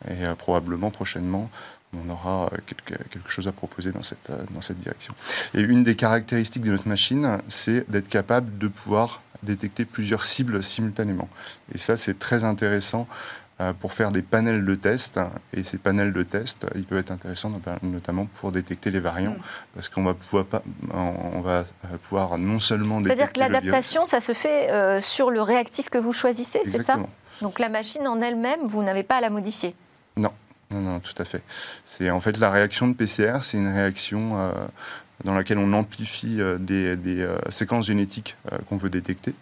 [0.09, 1.49] et euh, probablement prochainement
[1.95, 2.95] on aura quelque,
[3.29, 5.15] chose à proposer dans cette, dans cette direction.
[5.55, 10.63] Et une des caractéristiques de notre machine, c'est d'être capable de pouvoir détecter plusieurs cibles
[10.63, 11.29] simultanément.
[11.75, 13.07] Et ça, c'est très intéressant
[13.61, 15.21] euh, pour faire des panels de tests.
[15.53, 19.75] Et ces panels de tests, ils peuvent être intéressants notamment pour détecter les variants, mm.
[19.75, 20.63] parce qu'on va pouvoir, pas,
[20.93, 21.65] on va
[22.03, 23.19] pouvoir non seulement détecter.
[23.19, 26.99] C'est-à-dire que l'adaptation, ça se fait euh, sur le réactif que vous choisissez, c'est ça?
[27.43, 29.75] Donc la machine en elle-même, vous n'avez pas à la modifier?
[30.17, 30.31] Non.
[30.73, 31.43] Non, non, tout à fait.
[31.85, 34.53] C'est en fait la réaction de PCR, c'est une réaction euh,
[35.25, 38.37] dans laquelle on amplifie des, des séquences génétiques
[38.69, 39.35] qu'on veut détecter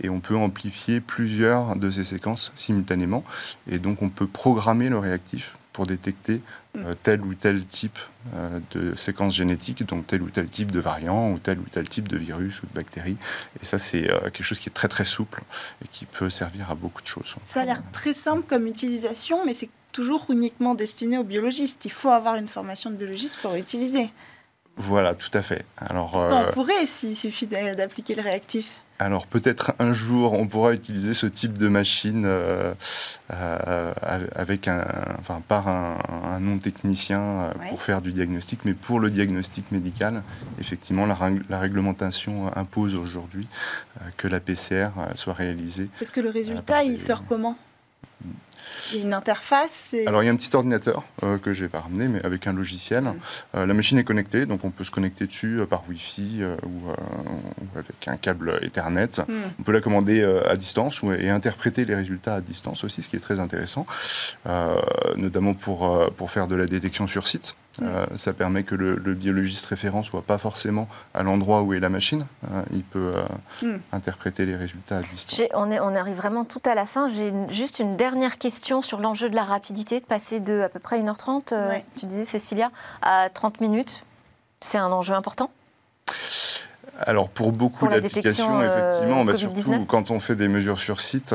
[0.00, 3.24] et on peut amplifier plusieurs de ces séquences simultanément.
[3.70, 6.40] Et donc on peut programmer le réactif pour détecter
[6.76, 7.98] euh, tel ou tel type
[8.34, 11.88] euh, de séquence génétique, donc tel ou tel type de variant ou tel ou tel
[11.88, 13.16] type de virus ou de bactérie.
[13.62, 15.42] Et ça, c'est euh, quelque chose qui est très très souple
[15.84, 17.36] et qui peut servir à beaucoup de choses.
[17.44, 21.84] Ça a l'air très simple comme utilisation, mais c'est toujours uniquement destiné aux biologistes.
[21.84, 24.10] Il faut avoir une formation de biologiste pour utiliser.
[24.76, 25.64] Voilà, tout à fait.
[25.76, 28.80] Alors, on pourrait s'il suffit d'appliquer le réactif.
[29.00, 32.74] Alors peut-être un jour on pourra utiliser ce type de machine euh,
[33.30, 33.92] euh,
[34.34, 34.84] avec un,
[35.20, 40.22] enfin, par un, non-technicien euh, pour faire du diagnostic, mais pour le diagnostic médical,
[40.58, 41.16] effectivement, la,
[41.48, 43.46] la réglementation impose aujourd'hui
[44.16, 45.88] que la PCR soit réalisée.
[46.00, 47.56] Est-ce que le résultat, il sort comment?
[48.92, 51.62] Il y a une interface Alors il y a un petit ordinateur euh, que je
[51.62, 53.12] n'ai pas ramené, mais avec un logiciel.
[53.54, 56.90] Euh, la machine est connectée, donc on peut se connecter dessus euh, par Wi-Fi ou,
[57.76, 59.18] avec un câble Ethernet.
[59.18, 59.32] Mm.
[59.58, 63.16] On peut la commander à distance et interpréter les résultats à distance aussi, ce qui
[63.16, 63.86] est très intéressant,
[65.16, 67.54] notamment pour, pour faire de la détection sur site.
[67.82, 71.88] Euh, ça permet que le, biologiste référent soit pas forcément à l'endroit où est la
[71.88, 72.26] machine.
[72.50, 73.24] Euh, il peut euh,
[73.66, 73.80] hmm.
[73.92, 75.42] interpréter les résultats à distance.
[75.54, 77.08] On, est, on, arrive vraiment tout à la fin.
[77.08, 80.78] J'ai juste une dernière question sur l'enjeu de la rapidité, de passer de à peu
[80.78, 82.70] près 1h30, tu disais Cécilia,
[83.02, 84.04] à 30 minutes.
[84.60, 85.50] C'est un enjeu important?
[87.00, 91.34] Alors pour beaucoup d'applications, effectivement, bah, surtout quand on fait des mesures sur site,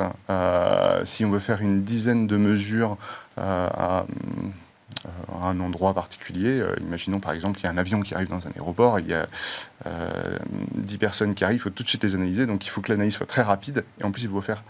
[1.03, 2.97] si on veut faire une dizaine de mesures
[3.37, 4.05] à
[5.06, 6.62] à euh, un endroit particulier.
[6.62, 9.08] Euh, imaginons par exemple qu'il y a un avion qui arrive dans un aéroport, il
[9.08, 9.28] y a
[9.86, 12.82] 10 euh, personnes qui arrivent, il faut tout de suite les analyser, donc il faut
[12.82, 14.64] que l'analyse soit très rapide, et en plus il faut faire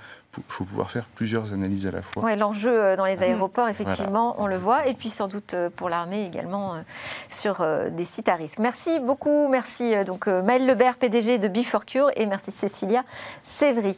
[0.48, 2.24] faut pouvoir faire plusieurs analyses à la fois.
[2.24, 5.70] Ouais, L'enjeu euh, dans les aéroports, effectivement, on le voit, et puis sans doute euh,
[5.70, 6.82] pour l'armée également euh,
[7.30, 8.60] sur des sites à risque.
[8.60, 11.84] Merci beaucoup, merci donc Maël Lebert, PDG de Before
[12.16, 13.04] et merci Cécilia
[13.44, 13.96] Sévry.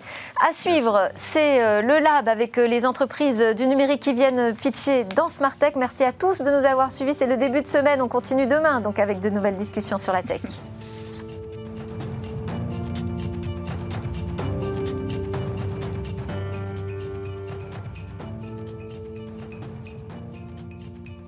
[0.47, 5.55] À suivre, c'est le lab avec les entreprises du numérique qui viennent pitcher dans Smart
[5.55, 5.73] Tech.
[5.75, 8.79] Merci à tous de nous avoir suivis, c'est le début de semaine, on continue demain
[8.79, 10.41] donc avec de nouvelles discussions sur la tech.